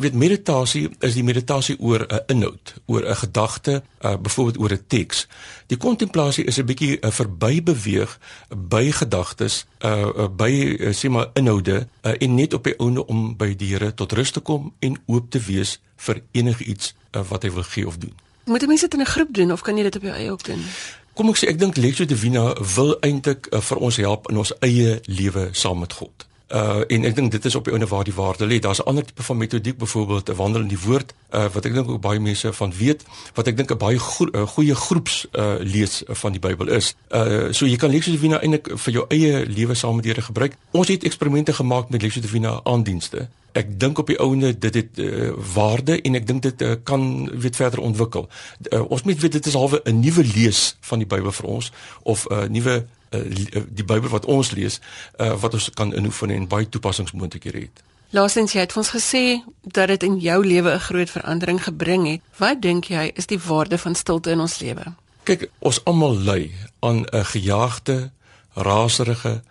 [0.00, 4.58] weet meditasie is die meditasie oor 'n uh, inhoud, oor 'n uh, gedagte, uh byvoorbeeld
[4.58, 5.26] oor 'n teks.
[5.66, 11.28] Die kontemplasie is 'n bietjie uh, verbybeweeg by gedagtes, uh, uh by uh, sê maar
[11.34, 14.72] inhoude uh, en net op die ouene om by die Here tot rus te kom
[14.78, 18.12] en oop te wees vir enigiets uh, wat hy wil gee of doen.
[18.44, 20.44] Moet mense dit in 'n groep doen of kan jy dit op jou eie ook
[20.44, 20.64] doen?
[21.12, 24.52] Kom ek sê ek dink Lexio Divina wil eintlik uh, vir ons help in ons
[24.60, 26.26] eie lewe saam met God.
[26.52, 28.58] Uh en ek dink dit is op die ouene waar die waarde lê.
[28.60, 31.74] Daar's 'n ander tipe van metodiek byvoorbeeld 'n wandel in die woord uh wat ek
[31.74, 35.26] dink ook baie mense van weet wat ek dink 'n baie go uh, goeie groeps
[35.32, 36.94] uh lees van die Bybel is.
[37.08, 40.56] Uh so jy kan Lexio Divina eintlik vir jou eie lewe saam met Here gebruik.
[40.70, 43.28] Ons het eksperimente gemaak met Lexio Divina aandienste.
[43.52, 47.30] Ek dink op die ouene dit het uh, waarde en ek dink dit uh, kan
[47.32, 48.28] weet verder ontwikkel.
[48.70, 51.72] Uh, ons moet weet dit is halwe 'n nuwe lees van die Bybel vir ons
[52.02, 54.80] of 'n uh, nuwe uh, die Bybel wat ons lees
[55.18, 57.82] uh, wat ons kan inoefen en baie toepassingsmoontlikhede het.
[58.12, 62.20] Laasens jy het ons gesê dat dit in jou lewe 'n groot verandering gebring het.
[62.36, 64.92] Wat dink jy is die waarde van stilte in ons lewe?
[65.22, 68.10] Kyk, ons almal ly aan 'n gejaagde,
[68.52, 69.42] raserige,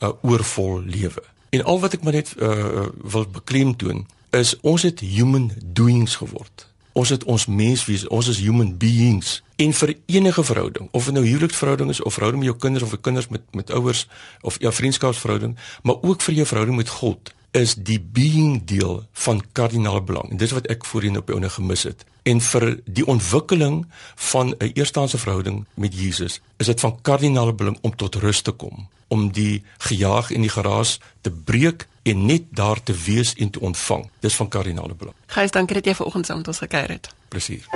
[0.00, 1.22] 'n oorvol lewe.
[1.50, 6.66] En al wat ek maar net uh, wil beklemtoon is ons het human doings geword.
[6.96, 11.24] Ons het ons menswees, ons is human beings en vir enige verhouding, of dit nou
[11.26, 14.06] huweliksverhouding is of verhouding met jou kinders of kinders met met ouers
[14.40, 19.40] of ja vriendskapsverhouding, maar ook vir jou verhouding met God is die being deel van
[19.52, 20.30] kardinale belang.
[20.30, 22.04] En dis wat ek voorheen op jou gemis het.
[22.28, 23.86] En vir die ontwikkeling
[24.30, 28.52] van 'n eerstehandse verhouding met Jesus, is dit van kardinale belang om tot rus te
[28.52, 33.50] kom, om die gejaag en die geraas te breek en net daar te wees en
[33.50, 34.06] te ontvang.
[34.20, 35.16] Dis van kardinale belang.
[35.26, 37.10] Gys, dankie dat jy vanoggend saam met ons gekuier het.
[37.28, 37.66] Plesier.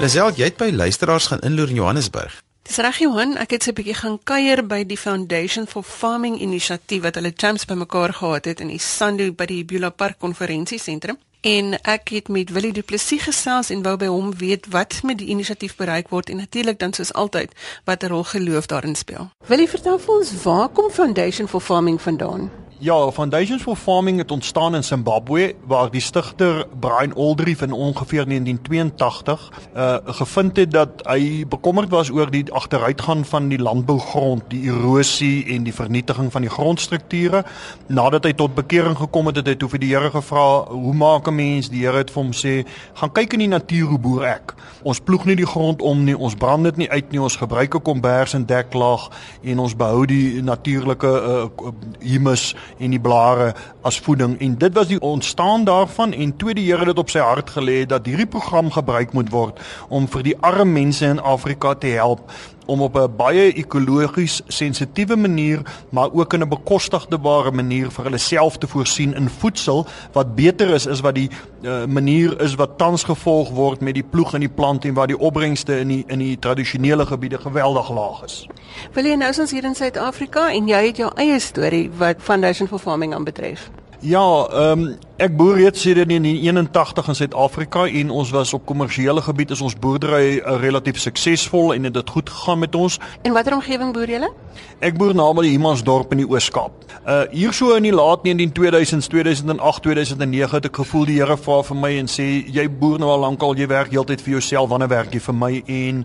[0.00, 2.42] Lisel, jy het by luisteraars gaan inloer in Johannesburg.
[2.68, 6.40] Dis reg Johan, ek het so 'n bietjie gaan kuier by die Foundation for Farming
[6.40, 11.16] inisiatief wat hulle champs bymekaar gehad het in die Sandu by die Bula Park konferensiesentrum.
[11.48, 15.16] En ek het met Willie Du Plessis gesels en wou by hom weet wat met
[15.22, 17.54] die inisiatief bereik word en natuurlik dan soos altyd
[17.88, 19.30] wat 'n rol geloof daarin speel.
[19.46, 22.50] Willie, vertel vir ons waar kom Foundation for Farming vandaan?
[22.80, 28.26] Ja, Foundations for Farming het ontstaan in Zimbabwe waar die stigter Brian Aldrich in ongeveer
[28.26, 34.62] 1982 uh gevind het dat hy bekommerd was oor die agteruitgang van die landbougrond, die
[34.70, 37.44] erosie en die vernietiging van die grondstrukture.
[37.86, 41.26] Nadat hy tot bekering gekom het, het hy toe vir die Here gevra, "Hoe maak
[41.26, 44.24] 'n mens?" Die Here het vir hom sê, "Gaan kyk in die natuur hoe boer
[44.24, 44.54] ek.
[44.82, 47.74] Ons ploeg nie die grond om nie, ons brand dit nie uit nie, ons gebruik
[47.74, 49.10] 'n kombers en deklaag
[49.42, 54.88] en ons behou die natuurlike uh humus en die blare as voeding en dit was
[54.88, 58.26] die ontstaan daarvan en toe die Here dit op sy hart gelê het dat hierdie
[58.26, 62.30] program gebruik moet word om vir die arme mense in Afrika te help
[62.68, 68.18] om op 'n baie ekologies sensitiewe manier maar ook in 'n bekostigbare manier vir hulle
[68.18, 71.30] self te voorsien in voedsel wat beter is is wat die
[71.62, 75.06] uh, manier is wat tans gevolg word met die ploeg en die plant en waar
[75.06, 78.46] die opbrengste in die in die tradisionele gebiede geweldig laag is.
[78.92, 82.68] Wil jy nou ons hier in Suid-Afrika en jy het jou eie storie wat Foundation
[82.68, 83.70] for Farming aanbetref?
[84.00, 89.24] Ja, ehm um, ek boer reeds sedert 1981 in Suid-Afrika en ons was op kommersiële
[89.26, 93.00] gebied is ons boerdery uh, relatief suksesvol en dit het goed gegaan met ons.
[93.26, 94.30] En watter omgewing boer julle?
[94.78, 96.86] Ek boer naby die Humansdorp in die Oos-Kaap.
[97.02, 101.62] Uh hier so in die laat 1920s, 2008, 2009 het ek gevoel die Here vra
[101.66, 104.70] vir my en sê jy boer nou al lank al jy werk heeltyd vir jouself,
[104.70, 106.04] wanneer werk jy vir my en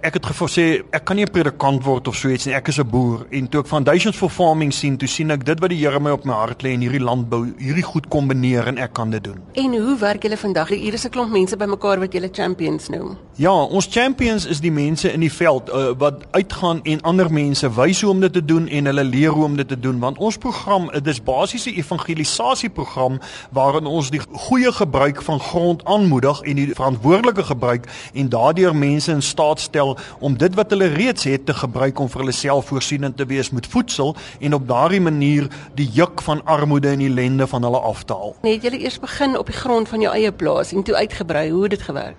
[0.00, 2.54] ek het gesê ek kan nie 'n predikant word of so iets nie.
[2.54, 5.60] Ek is 'n boer en toe ek Foundations for Farming sien, toe sien ek dit
[5.60, 8.78] wat die Here my op my hart lê en hierdie landbou, hierdie goed kombineer en
[8.78, 9.38] ek kan dit doen.
[9.54, 10.68] En hoe werk julle vandag?
[10.68, 13.16] Hier is 'n klomp mense bymekaar wat julle champions noem.
[13.36, 17.74] Ja, ons champions is die mense in die veld uh, wat uitgaan en ander mense
[17.74, 20.18] wys hoe om dit te doen en hulle leer hoe om dit te doen want
[20.18, 26.40] ons program, dit is basies 'n evangelisasieprogram waarin ons die goeie gebruik van grond aanmoedig
[26.40, 30.86] en die verantwoordelike gebruik en daardeur mense in staat stel stel om dit wat hulle
[30.92, 34.68] reeds het te gebruik om vir hulle self voorsienend te wees met voedsel en op
[34.68, 38.36] daardie manier die juk van armoede en ellende van hulle af te haal.
[38.42, 41.62] Nee, jy eers begin op die grond van jou eie plaas en toe uitgebrei hoe
[41.62, 42.16] het dit gewerk?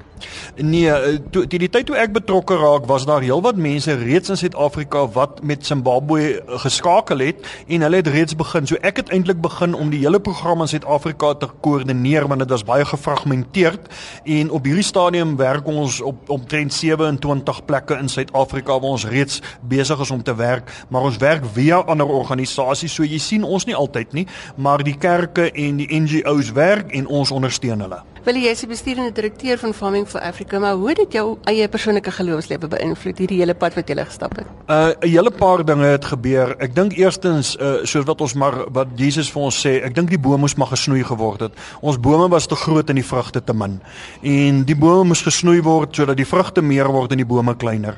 [0.56, 4.30] Nee, eh, toe die, die tyd toe ek betrokke raak was daar heelwat mense reeds
[4.34, 8.68] in Suid-Afrika wat met Zimbabwe eh, geskakel het en hulle het reeds begin.
[8.68, 12.52] So ek het eintlik begin om die hele program in Suid-Afrika te koördineer want dit
[12.52, 13.88] was baie gefragmenteerd
[14.26, 19.42] en op hierdie stadium werk ons op omtrent 27 plekke in Suid-Afrika waar ons reeds
[19.62, 22.94] besig is om te werk, maar ons werk via ander organisasies.
[22.94, 27.08] So jy sien ons nie altyd nie, maar die kerke en die NGO's werk en
[27.08, 28.02] ons ondersteun hulle.
[28.26, 31.38] Wil jy is die bestuurende direkteur van Farming for Africa, maar hoe het dit jou
[31.48, 34.50] eie persoonlike geloofslewe beïnvloed hierdie hele pad wat jy gele gestap het?
[34.68, 36.56] Uh 'n hele paar dinge het gebeur.
[36.60, 40.10] Ek dink eerstens uh soos wat ons maar wat Jesus vir ons sê, ek dink
[40.10, 41.52] die bome moes maar gesnoei geword het.
[41.82, 43.80] Ons bome was te groot en die vrugte te min.
[44.22, 47.98] En die bome moes gesnoei word sodat die vrugte meer word en die bome kleiner.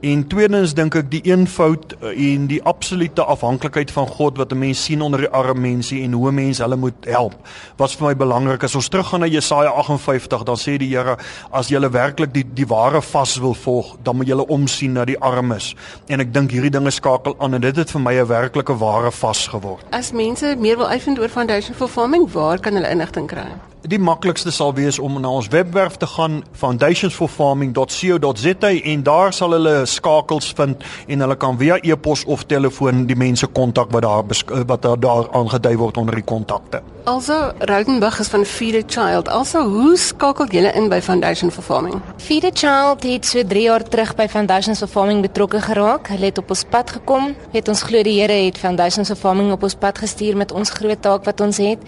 [0.00, 4.58] En tweedens dink ek die eenvoud uh, en die absolute afhanklikheid van God wat 'n
[4.58, 7.34] mens sien onder die arme mense en hoe mense hulle moet help,
[7.76, 8.62] was vir my belangrik.
[8.62, 11.16] As ons teruggaan na Jesaja 58 dan sê die Here
[11.50, 15.18] as jy werklik die die ware vas wil volg, dan moet jy omsien na die
[15.20, 15.74] armes.
[16.08, 19.10] En ek dink hierdie dinge skakel aan en dit het vir my 'n werklike ware
[19.10, 19.84] vas geword.
[19.90, 23.71] As mense meer wil uitvind oor Foundation for Farming, waar kan hulle inligting kry?
[23.82, 29.86] Die maklikste sal wees om na ons webwerf te gaan foundationsforfarming.co.za en daar sal hulle
[29.90, 34.22] skakels vind en hulle kan via e-pos of telefoon die mense kontak wat daar
[34.70, 36.82] wat daar, daar aangedui word onder die kontakte.
[37.10, 39.28] Also Rautenbach is van Feed a Child.
[39.28, 42.02] Also hoe skakel julle in by Foundation for Farming?
[42.22, 46.08] Feed a Child het so 3 jaar terug by Foundation for Farming betrokke geraak.
[46.14, 47.34] Hulle het op ons pad gekom.
[47.50, 50.70] Het ons glo die Here het Foundation for Farming op ons pad gestuur met ons
[50.70, 51.78] groot taak wat ons het.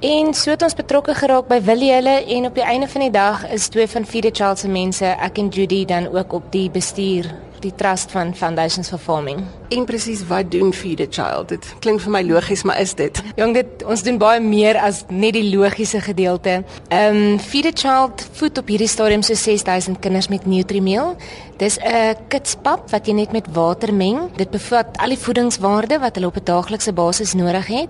[0.00, 3.10] En so het ons betrokke geraak by Willie hulle en op die einde van die
[3.14, 6.50] dag is twee van Feed a Child se mense, ek en Judy dan ook op
[6.52, 9.44] die bestuur die trust van Foundations for Farming.
[9.68, 11.48] En presies wat doen Feed a Child?
[11.48, 13.22] Dit klink vir my logies, maar is dit?
[13.36, 16.62] Jong, dit ons doen baie meer as net die logiese gedeelte.
[16.88, 21.16] Ehm um, Feed a Child voed op hierdie stadium so 6000 kinders met Nutrimeel.
[21.56, 24.30] Dis 'n kitspap wat jy net met water meng.
[24.36, 27.88] Dit bevat al die voedingswaarde wat hulle op 'n daaglikse basis nodig het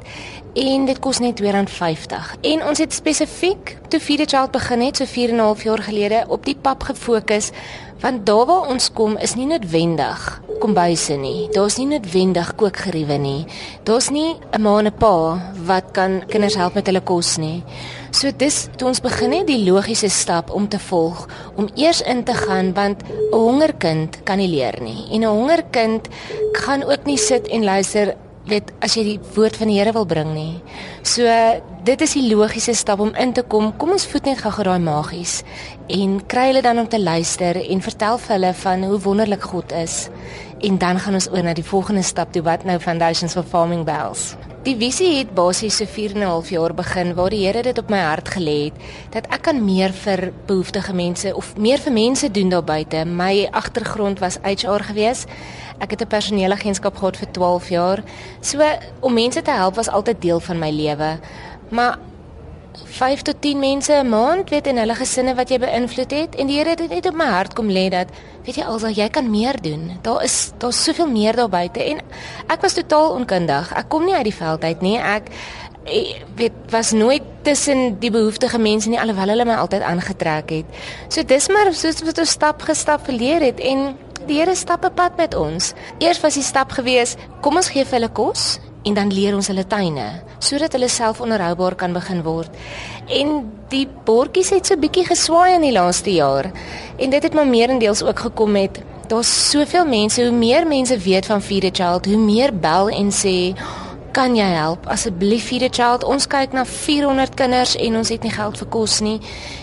[0.55, 2.37] en dit kos net R2.50.
[2.41, 5.63] En ons het spesifiek toe Feed a Child begin het so 4 en 'n half
[5.63, 7.51] jaar gelede op die pap gefokus
[8.01, 11.49] want daar waar ons kom is nie noodwendig kombuise nie.
[11.53, 13.47] Daar's nie noodwendig kookgeriewe nie.
[13.85, 17.63] Daar's nie 'n ma en 'n pa wat kan kinders help met hulle kos nie.
[18.11, 22.25] So dis toe ons begin het die logiese stap om te volg om eers in
[22.25, 25.09] te gaan want 'n hongerkind kan nie leer nie.
[25.13, 26.09] En 'n hongerkind
[26.53, 30.07] gaan ook nie sit en luister weet as jy die woord van die Here wil
[30.09, 30.63] bring nie.
[31.07, 31.27] So
[31.87, 33.73] dit is die logiese stap om in te kom.
[33.79, 35.43] Kom ons voed net gou daai magies
[35.93, 39.75] en kry hulle dan om te luister en vertel vir hulle van hoe wonderlik God
[39.77, 40.07] is.
[40.65, 43.85] En dan gaan ons oor na die volgende stap toe wat nou Foundations for Farming
[43.85, 44.35] Bells.
[44.67, 47.79] Die visie het basies so 4 en 'n half jaar begin waar die Here dit
[47.79, 48.75] op my hart gelê het
[49.11, 53.05] dat ek kan meer vir behoeftige mense of meer vir mense doen daar buite.
[53.05, 55.25] My agtergrond was HR gewees.
[55.79, 58.03] Ek het 'n personeelagentskap gehad vir 12 jaar.
[58.41, 58.59] So
[59.01, 61.19] om mense te help was altyd deel van my lewe.
[61.69, 61.99] Maar
[62.85, 66.47] 5 tot 10 mense 'n maand weet en hulle gesinne wat jy beïnvloed het en
[66.47, 68.07] die Here het dit net op my hart kom lê dat
[68.45, 69.99] weet jy alsa jy kan meer doen.
[70.03, 72.01] Daar is daar's soveel meer daar buite en
[72.49, 73.73] ek was totaal onkundig.
[73.73, 74.99] Ek kom nie uit die veld uit nie.
[74.99, 75.31] Ek
[76.35, 80.65] weet was nooit tussen die behoeftige mense nie alhoewel hulle my altyd aangetrek het.
[81.09, 84.95] So dis maar soos wat ons stap gestap geleer het en die Here stap 'n
[84.95, 85.75] pad met ons.
[85.99, 89.47] Eers was die stap gewees, kom ons gee vir hulle kos en dan leer ons
[89.47, 92.51] hulle tuine sodat hulle self onderhoubaar kan begin word.
[93.09, 96.51] En die bordjies het so bietjie geswaai in die laaste jaar.
[96.99, 101.27] En dit het maar meerendeels ook gekom met daar's soveel mense, hoe meer mense weet
[101.27, 103.55] van Feed a Child, hoe meer bel en sê
[104.17, 104.87] kan jy help?
[104.89, 109.01] Asseblief a Child ons kyk na 400 kinders en ons het nie geld vir kos
[109.05, 109.19] nie.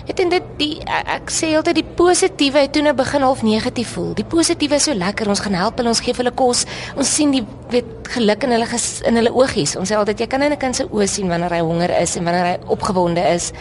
[0.05, 3.95] Weet en dit die ek sê altyd die positiewe het toe nou begin half negatief
[3.95, 4.13] voel.
[4.13, 6.65] Die positiewe is so lekker ons gaan help hulle ons gee hulle kos.
[6.97, 9.75] Ons sien die weet geluk in hulle in hulle oogies.
[9.79, 12.15] Ons sê altyd jy kan in 'n kind se oë sien wanneer hy honger is
[12.17, 13.51] en wanneer hy opgewonde is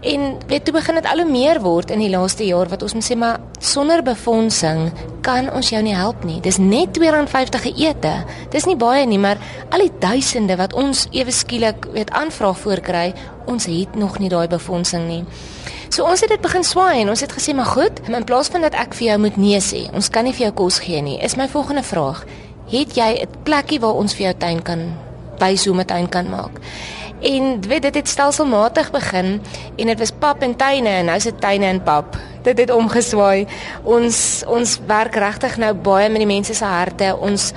[0.00, 2.94] En weet toe begin dit al hoe meer word in die laaste jaar wat ons
[2.94, 4.92] moet sê maar sonder befondsing
[5.26, 6.38] kan ons jou nie help nie.
[6.40, 8.12] Dis net R2.50 geëte.
[8.54, 9.40] Dis nie baie nie, maar
[9.74, 13.08] al die duisende wat ons ewe skielik weet aanvraag voorkry,
[13.50, 15.24] ons het nog nie daai befondsing nie.
[15.90, 18.62] So ons het dit begin swaai en ons het gesê maar goed, in plaas van
[18.62, 21.18] dat ek vir jou moet nee sê, ons kan nie vir jou kos gee nie.
[21.24, 22.22] Is my volgende vraag:
[22.70, 24.94] Het jy 'n plekkie waar ons vir jou tuin kan
[25.40, 26.60] by so 'n tuin kan maak?
[27.20, 29.40] En weet dit het stelselmatig begin
[29.76, 32.16] en dit was pap en tuine en nou is dit tuine en pap.
[32.42, 33.46] Dit het omgeswaai.
[33.82, 37.16] Ons ons werk regtig nou baie met die mense se harte.
[37.20, 37.52] Ons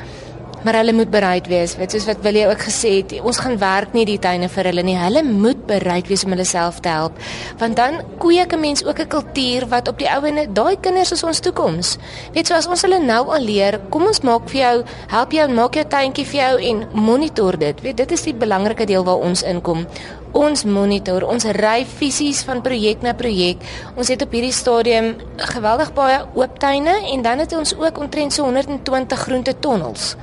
[0.63, 1.73] maar hulle moet bereid wees.
[1.79, 4.69] Weet soos wat wil jy ook gesê het, ons gaan werk nie die tuine vir
[4.69, 4.97] hulle nie.
[4.99, 7.17] Hulle moet bereid wees om hulle self te help.
[7.61, 11.23] Want dan kweek 'n mens ook 'n kultuur wat op die ouene, daai kinders is
[11.23, 11.97] ons toekoms.
[12.33, 15.47] Weet so as ons hulle nou al leer, kom ons maak vir jou, help jou
[15.47, 17.81] maak jou tuintjie vir jou en monitor dit.
[17.81, 19.87] Weet dit is die belangrike deel waar ons inkom.
[20.33, 23.57] Ons monitor, ons ry fisies van projek na projek.
[23.95, 28.33] Ons het op hierdie stadium geweldig baie oop tuine en dan het ons ook omtrent
[28.33, 30.15] so 120 groente tonnels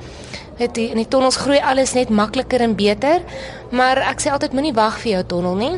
[0.59, 3.23] het die, in die tonnels groei alles net makliker en beter.
[3.71, 5.75] Maar ek sê altyd moenie wag vir jou tonnel nie.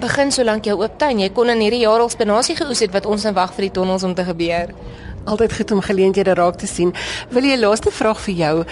[0.00, 1.20] Begin solank jou oop tuin.
[1.20, 3.74] Jy kon in hierdie jaar al spinasie geoes het wat ons nou wag vir die
[3.80, 4.74] tonnels om te gebeur
[5.26, 6.94] altyd goed om geleenthede raak te sien.
[7.30, 8.64] Wil jy 'n laaste vraag vir jou?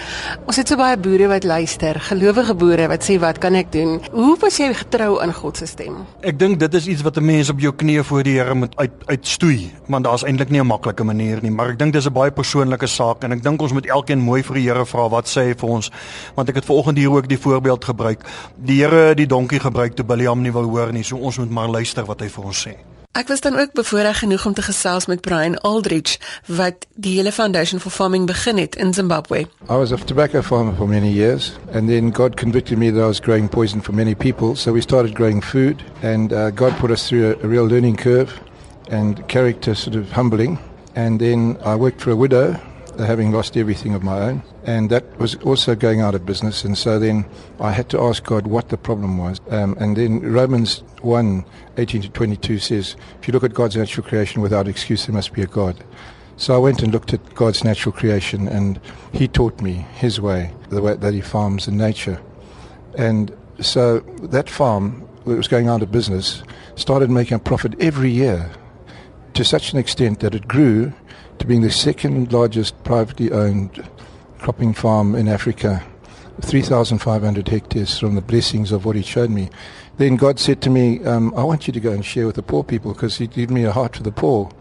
[0.45, 4.01] Ons het so baie boere wat luister, gelowige boere wat sê wat kan ek doen?
[4.11, 6.05] Hoe was jy getrou aan God se stem?
[6.21, 8.75] Ek dink dit is iets wat 'n mens op jou knieë voor die Here moet
[8.75, 12.13] uit uitstoei, want daar's eintlik nie 'n maklike manier nie, maar ek dink dis 'n
[12.13, 15.27] baie persoonlike saak en ek dink ons moet elkeen mooi vir die Here vra wat
[15.27, 15.91] sê hy vir ons,
[16.35, 18.25] want ek het vanoggend hier ook die voorbeeld gebruik.
[18.57, 21.49] Die Here het die donkie gebruik toe Biliam nie wil hoor nie, so ons moet
[21.49, 22.94] maar luister wat hy vir ons sê.
[23.15, 27.31] Ek was dan ook bevoorreg genoeg om te gesels met Brian Aldrich wat die hele
[27.31, 29.37] Foundation for Farming begin het in Zimbabwe.
[29.69, 33.07] I was a tobacco farmer for many years, and then God convicted me that I
[33.07, 34.55] was growing poison for many people.
[34.55, 37.95] So we started growing food, and uh, God put us through a, a real learning
[37.95, 38.41] curve
[38.91, 40.57] and character sort of humbling.
[40.95, 42.59] And then I worked for a widow,
[42.97, 46.63] having lost everything of my own, and that was also going out of business.
[46.63, 47.25] And so then
[47.59, 49.39] I had to ask God what the problem was.
[49.49, 51.45] Um, and then Romans 1
[51.77, 55.33] 18 to 22 says, If you look at God's natural creation without excuse, there must
[55.33, 55.83] be a God.
[56.37, 58.79] So I went and looked at God's natural creation, and
[59.13, 62.21] He taught me His way, the way that He farms in nature.
[62.97, 66.43] And so that farm, that was going out of business,
[66.75, 68.51] started making a profit every year
[69.33, 70.93] to such an extent that it grew
[71.45, 73.87] to being the second largest privately owned
[74.39, 75.83] cropping farm in Africa,
[76.41, 79.49] 3,500 hectares from the blessings of what He showed me.
[79.97, 82.41] Then God said to me, um, I want you to go and share with the
[82.41, 84.51] poor people because He gave me a heart for the poor.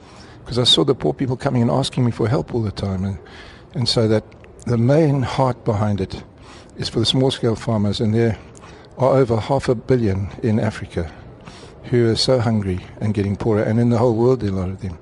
[0.40, 3.02] Because I saw the poor people coming and asking me for help all the time.
[3.04, 3.18] And,
[3.72, 4.24] and so that
[4.66, 6.22] the main heart behind it
[6.76, 8.38] is for the small scale farmers, and there
[8.98, 11.10] are over half a billion in Africa
[11.84, 14.68] who are so hungry and getting poorer, and in the whole world, there a lot
[14.68, 14.98] of them.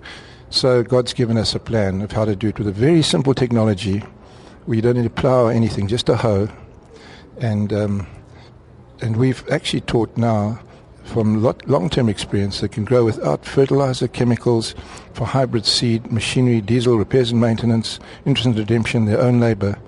[0.52, 3.32] So God's given us a plan of how to do it with a very simple
[3.32, 4.04] technology
[4.68, 6.48] you don't need to plow or anything, just a hoe.
[7.38, 8.06] And, um,
[9.00, 10.60] and we've actually taught now
[11.04, 14.74] from lot, long-term experience that can grow without fertilizer, chemicals,
[15.14, 19.78] for hybrid seed, machinery, diesel, repairs and maintenance, interest and redemption, their own labor.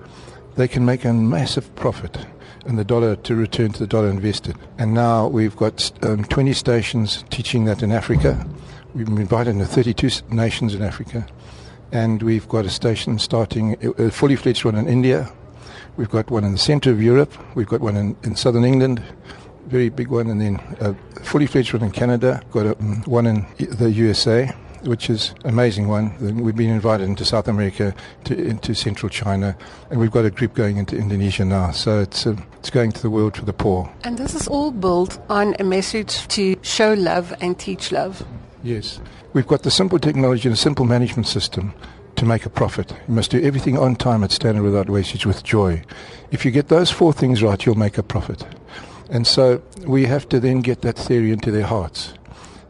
[0.55, 2.17] They can make a massive profit
[2.65, 4.57] and the dollar to return to the dollar invested.
[4.79, 8.45] And now we've got um, 20 stations teaching that in Africa.
[8.95, 11.27] We've been invited into 32 nations in Africa.
[11.91, 15.29] And we've got a station starting, a fully fledged one in India.
[15.97, 17.33] We've got one in the center of Europe.
[17.55, 19.03] We've got one in, in southern England,
[19.67, 20.93] very big one, and then a
[21.25, 22.41] fully fledged one in Canada.
[22.51, 24.45] Got a, um, one in the USA,
[24.83, 26.15] which is amazing one.
[26.41, 27.93] We've been invited into South America,
[28.23, 29.57] to, into central China,
[29.89, 31.71] and we've got a group going into Indonesia now.
[31.71, 33.91] So it's uh, it's going to the world for the poor.
[34.05, 38.25] And this is all built on a message to show love and teach love.
[38.65, 38.99] Yes.
[39.33, 41.71] We've got the simple technology and a simple management system
[42.15, 42.91] to make a profit.
[43.07, 45.83] You must do everything on time at standard without wastage with joy.
[46.31, 48.43] If you get those four things right, you'll make a profit.
[49.11, 52.15] And so we have to then get that theory into their hearts.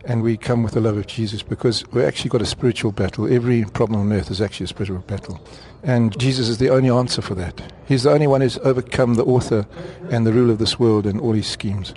[0.04, 3.34] And we come with the love of Jesus because we've actually got a spiritual battle.
[3.34, 5.40] Every problem on earth is actually a spiritual battle.
[5.82, 7.72] And Jesus is the only answer for that.
[7.88, 9.66] He's the only one who's overcome the author
[10.12, 11.94] and the rule of this world and all his schemes.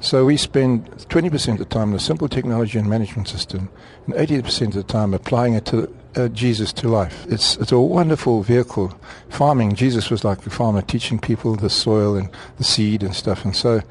[0.00, 3.68] So we spend 20% of the time in a simple technology and management system,
[4.06, 7.26] and 80% of the time applying it to uh, Jesus to life.
[7.28, 8.98] It's it's a wonderful vehicle.
[9.28, 13.44] Farming, Jesus was like a farmer, teaching people the soil and the seed and stuff,
[13.44, 13.82] and so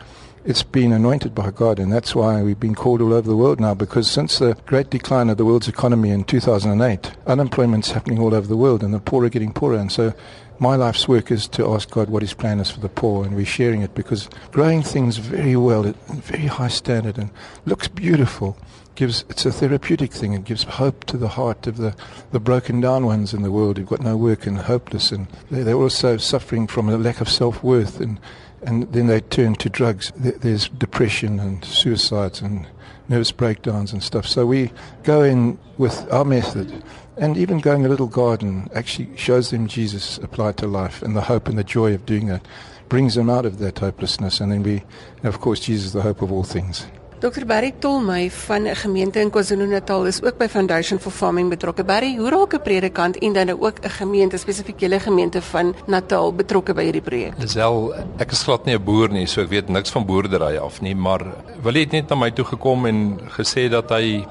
[0.48, 3.60] it's been anointed by God, and that's why we've been called all over the world
[3.60, 3.74] now.
[3.74, 8.48] Because since the great decline of the world's economy in 2008, unemployment's happening all over
[8.48, 10.14] the world, and the poor are getting poorer, and so
[10.58, 13.36] my life's work is to ask God what His plan is for the poor, and
[13.36, 17.30] we're sharing it because growing things very well at very high standard and
[17.66, 18.58] looks beautiful.
[18.96, 20.32] Gives it's a therapeutic thing.
[20.32, 21.94] It gives hope to the heart of the,
[22.32, 25.62] the broken down ones in the world who've got no work and hopeless, and they,
[25.62, 28.18] they're also suffering from a lack of self worth, and
[28.62, 30.12] and then they turn to drugs.
[30.16, 32.68] There's depression and suicides and
[33.08, 34.28] nervous breakdowns and stuff.
[34.28, 34.72] So we
[35.04, 36.84] go in with our method,
[37.18, 41.22] and even going a little garden actually shows them Jesus applied to life and the
[41.22, 42.46] hope and the joy of doing that
[42.90, 44.40] brings them out of that hopelessness.
[44.40, 44.84] And then we,
[45.24, 46.86] of course, Jesus is the hope of all things.
[47.18, 51.84] Dr Barry Tolmey van 'n gemeente in KwaZulu-Natal is ook by Foundation for Farming betrokke.
[51.84, 56.34] Barry, hoe raak 'n predikant en dan ook 'n gemeente, spesifiek julle gemeente van Natal
[56.34, 57.34] betrokke by hierdie projek?
[57.38, 60.82] Lisel, ek is glad nie 'n boer nie, so ek weet niks van boerdery af
[60.82, 61.26] nie, maar
[61.64, 64.26] Willie het net na my toe gekom en gesê dat hy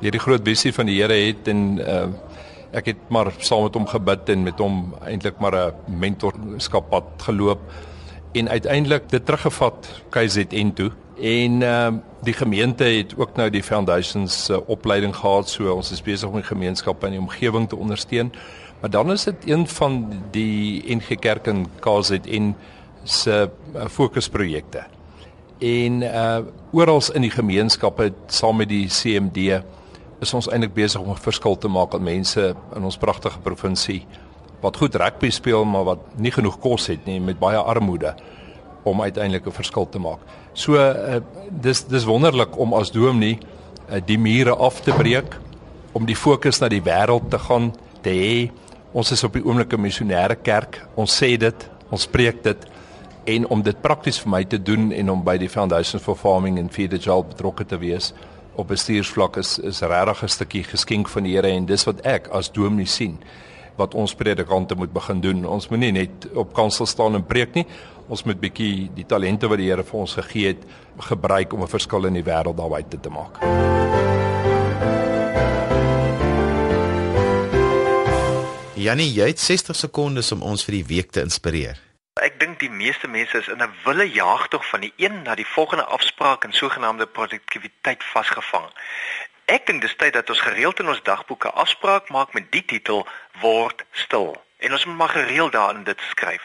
[0.00, 2.08] hierdie groot visie van die Here het en uh
[2.72, 7.58] ek het maar saam met hom gebid en met hom eintlik maar 'n mentorskappad geloop
[8.32, 11.90] en uiteindelik dit teruggevat KZN toe en uh
[12.22, 16.36] die gemeente het ook nou die foundations uh, opleiding gehad so ons is besig om
[16.40, 18.32] die gemeenskappe in die omgewing te ondersteun.
[18.80, 22.54] Maar dan is dit een van die NG Kerk en KZN
[23.04, 24.84] se uh, fokusprojekte.
[25.58, 26.38] En uh
[26.72, 29.62] oral in die gemeenskappe saam met die CMD
[30.20, 34.06] is ons eintlik besig om 'n verskil te maak aan mense in ons pragtige provinsie
[34.60, 38.14] wat goed rugby speel maar wat nie genoeg kos het nie met baie armoede
[38.82, 40.18] om uiteindelik 'n verskil te maak.
[40.52, 41.20] So uh,
[41.50, 43.38] dis dis wonderlik om as dominee
[43.90, 45.38] uh, die mure af te breek
[45.92, 47.72] om die fokus na die wêreld te gaan
[48.02, 48.50] te hê.
[48.92, 50.86] Ons is op die oomblik 'n missionêre kerk.
[50.94, 52.66] Ons sê dit, ons preek dit
[53.24, 56.58] en om dit prakties vir my te doen en om by die Foundation for Farming
[56.58, 58.14] en Feed the Child betrokke te wees
[58.54, 62.28] op bestuursvlak is is regtig 'n stukkie geskenk van die Here en dis wat ek
[62.28, 63.18] as dominee sien
[63.76, 65.46] wat ons predikante moet begin doen.
[65.46, 67.66] Ons moenie net op kansel staan en preek nie.
[68.10, 70.64] Ons moet bietjie die talente wat die Here vir ons gegee het
[71.06, 73.38] gebruik om 'n verskil in die wêreld daar buite te maak.
[78.74, 81.78] Jannie, jy het 60 sekondes om ons vir die week te inspireer.
[82.20, 85.46] Ek dink die meeste mense is in 'n wille jaagtog van die een na die
[85.46, 88.66] volgende afspraak en sogenaamde produktiwiteit vasgevang.
[89.44, 93.06] Ek dink dis tyd dat ons gereeld in ons dagboeke afspraak maak met die titel
[93.40, 94.42] word stil.
[94.58, 96.42] En ons moet maar gereeld daarin dit skryf.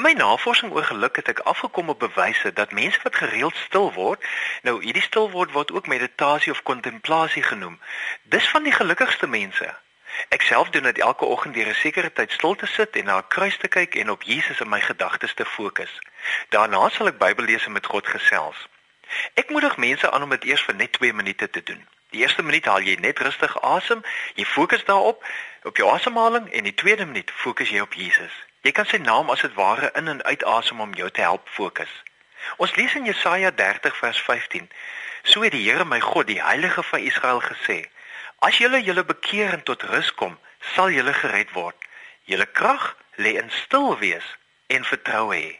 [0.00, 3.90] In my navorsing oor geluk het ek afgekom op bewyse dat mense wat gereeld stil
[3.92, 4.22] word,
[4.64, 7.76] nou hierdie stil word word ook meditasie of kontemplasie genoem.
[8.22, 9.68] Dis van die gelukkigste mense.
[10.28, 13.18] Ek self doen dit elke oggend deur 'n sekere tyd stil te sit en na
[13.18, 15.92] 'n kruis te kyk en op Jesus in my gedagtes te fokus.
[16.48, 18.68] Daarna sal ek Bybel lees en met God gesels.
[19.34, 21.88] Ek moedig mense aan om dit eers vir net 2 minute te doen.
[22.10, 24.02] Die eerste minuut haal jy net rustig asem,
[24.34, 25.24] jy fokus daarop,
[25.62, 28.49] op jou asemhaling en die tweede minuut fokus jy op Jesus.
[28.60, 31.48] Jy kan sy naam as dit ware in en uit asem om jou te help
[31.48, 31.92] fokus.
[32.56, 34.68] Ons lees in Jesaja 30 vers 15.
[35.22, 37.88] So het die Here my God, die Heilige van Israel gesê:
[38.38, 40.38] As julle julle bekeer en tot rus kom,
[40.74, 41.76] sal julle gered word.
[42.24, 44.26] Julle krag lê in stil wees
[44.66, 45.56] en vertroue hê.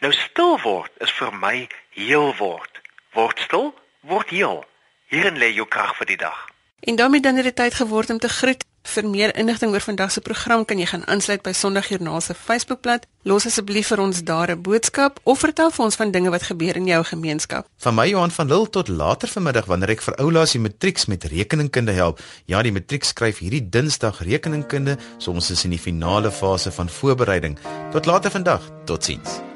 [0.00, 2.80] Nou stil word is vir my heel word.
[3.16, 3.70] Word stil,
[4.00, 4.64] word heel.
[5.12, 6.48] Hierin lê jou krag vir die dag.
[6.80, 8.64] En daarmee dan het dit tyd geword om te groet.
[8.90, 13.04] Vir meer inligting oor vandag se program kan jy gaan aansluit by Sondagjoernaal se Facebookblad.
[13.22, 16.76] Los asseblief vir ons daar 'n boodskap of vertel vir ons van dinge wat gebeur
[16.76, 17.66] in jou gemeenskap.
[17.78, 21.24] Van my Johan van Lille tot later vanmiddag wanneer ek vir oulaas die matrieks met
[21.24, 22.20] rekeningkunde help.
[22.46, 26.88] Ja, die matriek skryf hierdie Dinsdag rekeningkunde, so ons is in die finale fase van
[26.88, 27.58] voorbereiding.
[27.92, 28.60] Tot later vandag.
[28.86, 29.49] Totsiens.